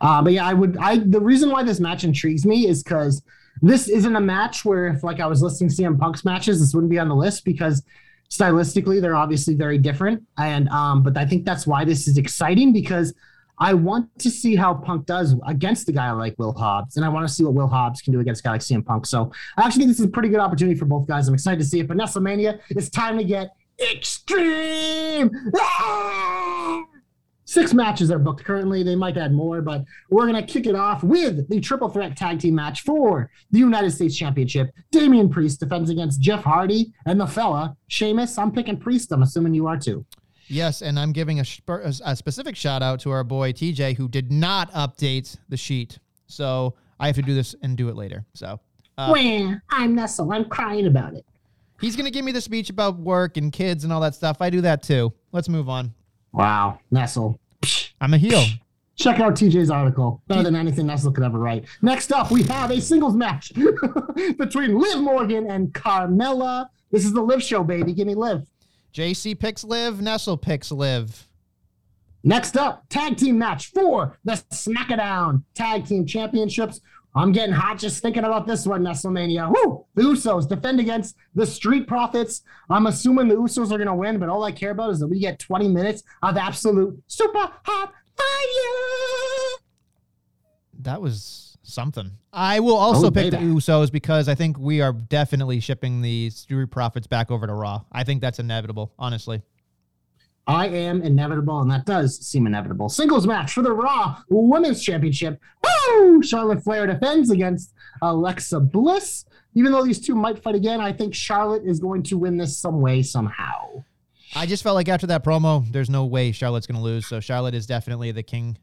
[0.00, 0.76] Uh, but yeah, I would.
[0.78, 3.22] I the reason why this match intrigues me is because
[3.62, 6.90] this isn't a match where if like I was listing CM Punk's matches, this wouldn't
[6.90, 7.82] be on the list because
[8.30, 10.22] stylistically they're obviously very different.
[10.38, 13.14] And um, but I think that's why this is exciting because
[13.58, 17.10] I want to see how Punk does against a guy like Will Hobbs, and I
[17.10, 19.06] want to see what Will Hobbs can do against a guy like CM Punk.
[19.06, 21.28] So I actually think this is a pretty good opportunity for both guys.
[21.28, 21.88] I'm excited to see it.
[21.88, 25.30] But Nestlemania, it's time to get extreme.
[25.58, 26.84] Ah!
[27.50, 28.84] Six matches are booked currently.
[28.84, 32.16] They might add more, but we're going to kick it off with the triple threat
[32.16, 34.70] tag team match for the United States Championship.
[34.92, 38.38] Damian Priest defends against Jeff Hardy and the fella, Sheamus.
[38.38, 39.10] I'm picking Priest.
[39.10, 40.06] I'm assuming you are too.
[40.46, 41.44] Yes, and I'm giving a,
[42.04, 45.98] a specific shout out to our boy TJ who did not update the sheet.
[46.28, 48.24] So I have to do this and do it later.
[48.32, 48.60] So
[48.96, 49.10] uh,
[49.70, 50.32] I'm Nestle.
[50.32, 51.26] I'm crying about it.
[51.80, 54.36] he's gonna give me the speech about work and kids and all that stuff.
[54.38, 55.12] I do that too.
[55.32, 55.94] Let's move on.
[56.32, 57.38] Wow, Nestle.
[58.00, 58.44] I'm a heel.
[58.96, 60.22] Check out TJ's article.
[60.28, 61.64] Better than anything Nestle could ever write.
[61.80, 63.52] Next up, we have a singles match
[64.38, 66.68] between Liv Morgan and Carmella.
[66.90, 67.94] This is the Liv show, baby.
[67.94, 68.46] Give me Liv.
[68.92, 70.00] JC picks Liv.
[70.02, 71.26] Nestle picks Liv.
[72.22, 76.82] Next up, tag team match for the SmackDown Tag Team Championships.
[77.14, 79.48] I'm getting hot just thinking about this one, WrestleMania.
[79.52, 79.84] Woo!
[79.94, 82.42] The Usos defend against the Street Profits.
[82.68, 85.08] I'm assuming the Usos are going to win, but all I care about is that
[85.08, 89.60] we get 20 minutes of absolute super hot fire.
[90.82, 92.12] That was something.
[92.32, 93.38] I will also Oh, pick the.
[93.38, 97.82] Usos because I think we are definitely shipping the Street Profits back over to Raw.
[97.92, 99.42] I think that's inevitable, honestly.
[100.50, 102.88] I am inevitable, and that does seem inevitable.
[102.88, 105.40] Singles match for the Raw Women's Championship.
[105.62, 106.22] Woo!
[106.24, 107.72] Charlotte Flair defends against
[108.02, 109.24] Alexa Bliss.
[109.54, 112.58] even though these two might fight again, I think Charlotte is going to win this
[112.58, 113.84] some way, somehow.
[114.34, 117.06] I just felt like after that promo, there's no way Charlotte's gonna lose.
[117.06, 118.58] So Charlotte is definitely the king.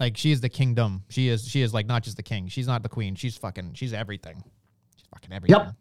[0.00, 1.04] Like she is the kingdom.
[1.10, 1.46] She is.
[1.46, 2.48] She is like not just the king.
[2.48, 3.14] She's not the queen.
[3.14, 3.74] She's fucking.
[3.74, 4.42] She's everything.
[4.96, 5.58] She's fucking everything.
[5.58, 5.74] Yep.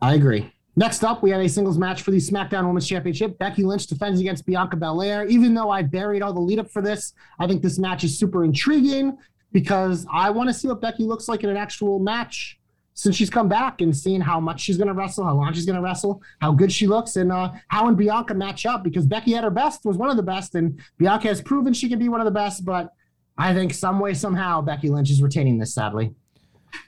[0.00, 0.52] I agree.
[0.76, 3.38] Next up, we have a singles match for the SmackDown Women's Championship.
[3.38, 5.24] Becky Lynch defends against Bianca Belair.
[5.26, 8.18] Even though I buried all the lead up for this, I think this match is
[8.18, 9.16] super intriguing
[9.52, 12.58] because I want to see what Becky looks like in an actual match
[12.94, 15.66] since she's come back and seeing how much she's going to wrestle, how long she's
[15.66, 19.06] going to wrestle, how good she looks, and uh, how and Bianca match up because
[19.06, 21.98] Becky at her best was one of the best, and Bianca has proven she can
[21.98, 22.64] be one of the best.
[22.64, 22.92] But
[23.36, 26.14] I think some way, somehow, Becky Lynch is retaining this, sadly.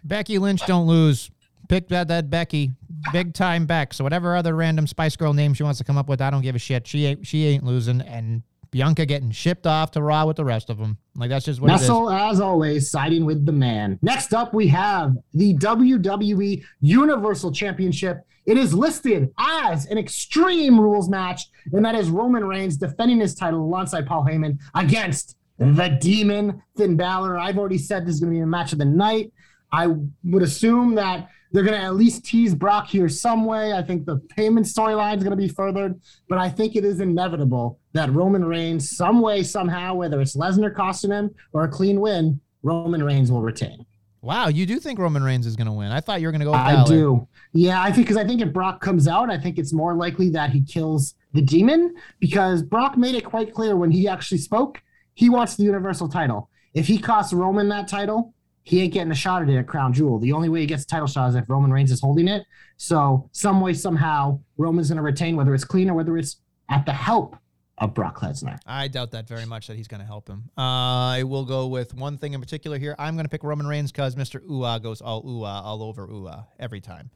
[0.05, 1.31] Becky Lynch don't lose.
[1.69, 2.73] Pick that that Becky,
[3.13, 3.93] big time Beck.
[3.95, 6.43] So whatever other random Spice Girl name she wants to come up with, I don't
[6.43, 6.87] give a shit.
[6.87, 10.71] She ain't she ain't losing, and Bianca getting shipped off to Raw with the rest
[10.71, 10.99] of them.
[11.15, 13.99] Like that's just what Nestle, as always, siding with the man.
[14.03, 18.19] Next up, we have the WWE Universal Championship.
[18.45, 21.43] It is listed as an Extreme Rules match,
[21.73, 26.97] and that is Roman Reigns defending his title alongside Paul Heyman against the Demon Finn
[26.97, 27.39] Balor.
[27.39, 29.33] I've already said this is going to be a match of the night.
[29.73, 29.89] I
[30.25, 33.73] would assume that they're going to at least tease Brock here some way.
[33.73, 35.99] I think the Heyman storyline is going to be furthered,
[36.29, 40.75] but I think it is inevitable that Roman Reigns, some way, somehow, whether it's Lesnar
[40.75, 43.87] costing him or a clean win, Roman Reigns will retain.
[44.21, 45.93] Wow, you do think Roman Reigns is going to win?
[45.93, 46.51] I thought you were going to go.
[46.51, 47.27] With I do.
[47.55, 50.29] Yeah, I think because I think if Brock comes out, I think it's more likely
[50.31, 54.83] that he kills the demon because Brock made it quite clear when he actually spoke,
[55.15, 56.51] he wants the Universal title.
[56.75, 58.35] If he costs Roman that title,
[58.67, 60.19] he ain't getting a shot at it at Crown Jewel.
[60.19, 62.45] The only way he gets a title shot is if Roman Reigns is holding it.
[62.77, 66.39] So some way, somehow, Roman's going to retain, whether it's clean or whether it's
[66.69, 67.37] at the help
[67.79, 68.59] of Brock Lesnar.
[68.67, 70.51] I doubt that very much that he's going to help him.
[70.59, 72.97] Uh, I will go with one thing in particular here.
[72.99, 74.43] I'm going to pick Roman Reigns because Mr.
[74.51, 77.11] Ooh goes all ooh all over ooh every time.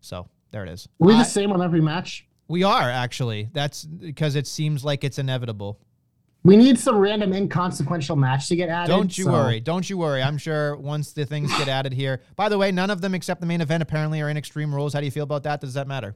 [0.00, 0.86] So there it is.
[1.00, 2.26] Are we I- the same on every match?
[2.46, 3.48] we are actually.
[3.54, 5.80] That's because it seems like it's inevitable.
[6.44, 8.92] We need some random inconsequential match to get added.
[8.92, 9.60] Don't you so- worry.
[9.60, 10.22] Don't you worry.
[10.22, 12.20] I'm sure once the things get added here.
[12.36, 14.92] By the way, none of them except the main event apparently are in Extreme Rules.
[14.92, 15.62] How do you feel about that?
[15.62, 16.14] Does that matter?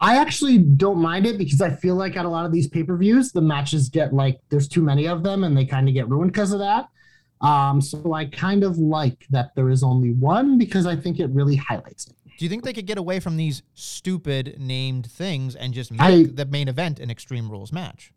[0.00, 2.82] I actually don't mind it because I feel like at a lot of these pay
[2.82, 5.94] per views, the matches get like there's too many of them and they kind of
[5.94, 6.88] get ruined because of that.
[7.42, 11.28] Um, so I kind of like that there is only one because I think it
[11.28, 12.14] really highlights it.
[12.38, 16.00] Do you think they could get away from these stupid named things and just make
[16.00, 18.13] I- the main event an Extreme Rules match?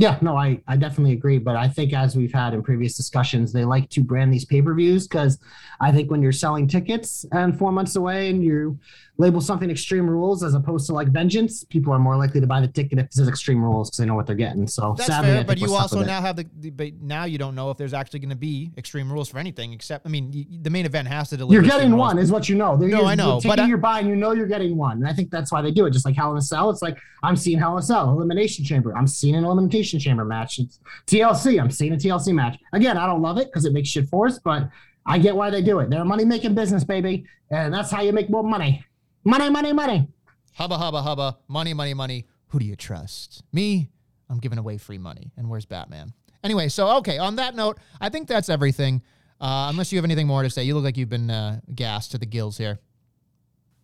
[0.00, 1.36] Yeah, no, I, I definitely agree.
[1.36, 4.62] But I think as we've had in previous discussions, they like to brand these pay
[4.62, 5.38] per views because
[5.78, 8.78] I think when you're selling tickets and four months away and you
[9.20, 12.60] label something Extreme Rules as opposed to like Vengeance, people are more likely to buy
[12.60, 14.66] the ticket if it says Extreme Rules because they know what they're getting.
[14.66, 16.10] So That's sadly, fair, but you also with it.
[16.10, 18.72] now have the, the but now you don't know if there's actually going to be
[18.78, 21.52] Extreme Rules for anything except I mean y- the main event has to deliver.
[21.54, 22.00] You're getting Rules.
[22.00, 22.76] one, is what you know.
[22.76, 24.76] They're, No, you're, I know, You're but I- your buy, and you know you're getting
[24.76, 24.98] one.
[24.98, 25.90] And I think that's why they do it.
[25.92, 28.64] Just like Hell in a Cell, it's like I'm seeing Hell in a Cell, Elimination
[28.64, 28.96] Chamber.
[28.96, 30.58] I'm seeing an Elimination Chamber match.
[30.58, 31.60] It's TLC.
[31.60, 32.58] I'm seeing a TLC match.
[32.72, 34.68] Again, I don't love it because it makes shit forced, but
[35.06, 35.90] I get why they do it.
[35.90, 38.84] They're a money making business, baby, and that's how you make more money.
[39.24, 40.08] Money, money, money.
[40.54, 42.26] Hubba hubba hubba, money money money.
[42.48, 43.42] Who do you trust?
[43.52, 43.90] Me?
[44.28, 45.32] I'm giving away free money.
[45.36, 46.14] And where's Batman?
[46.42, 47.18] Anyway, so okay.
[47.18, 49.02] On that note, I think that's everything.
[49.40, 52.12] Uh, unless you have anything more to say, you look like you've been uh, gassed
[52.12, 52.78] to the gills here.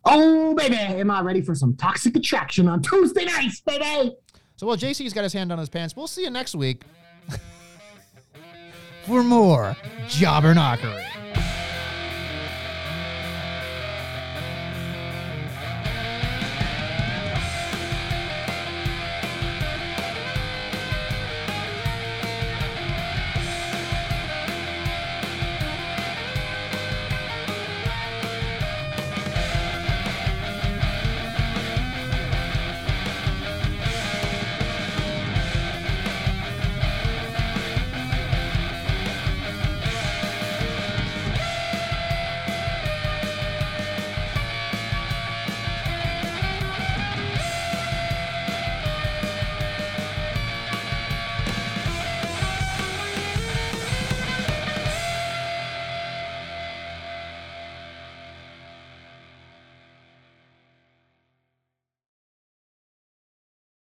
[0.05, 4.15] Oh, baby, am I ready for some toxic attraction on Tuesday nights, baby?
[4.55, 6.83] So while JC's got his hand on his pants, we'll see you next week
[9.05, 9.75] for more
[10.07, 11.05] jobber knockery.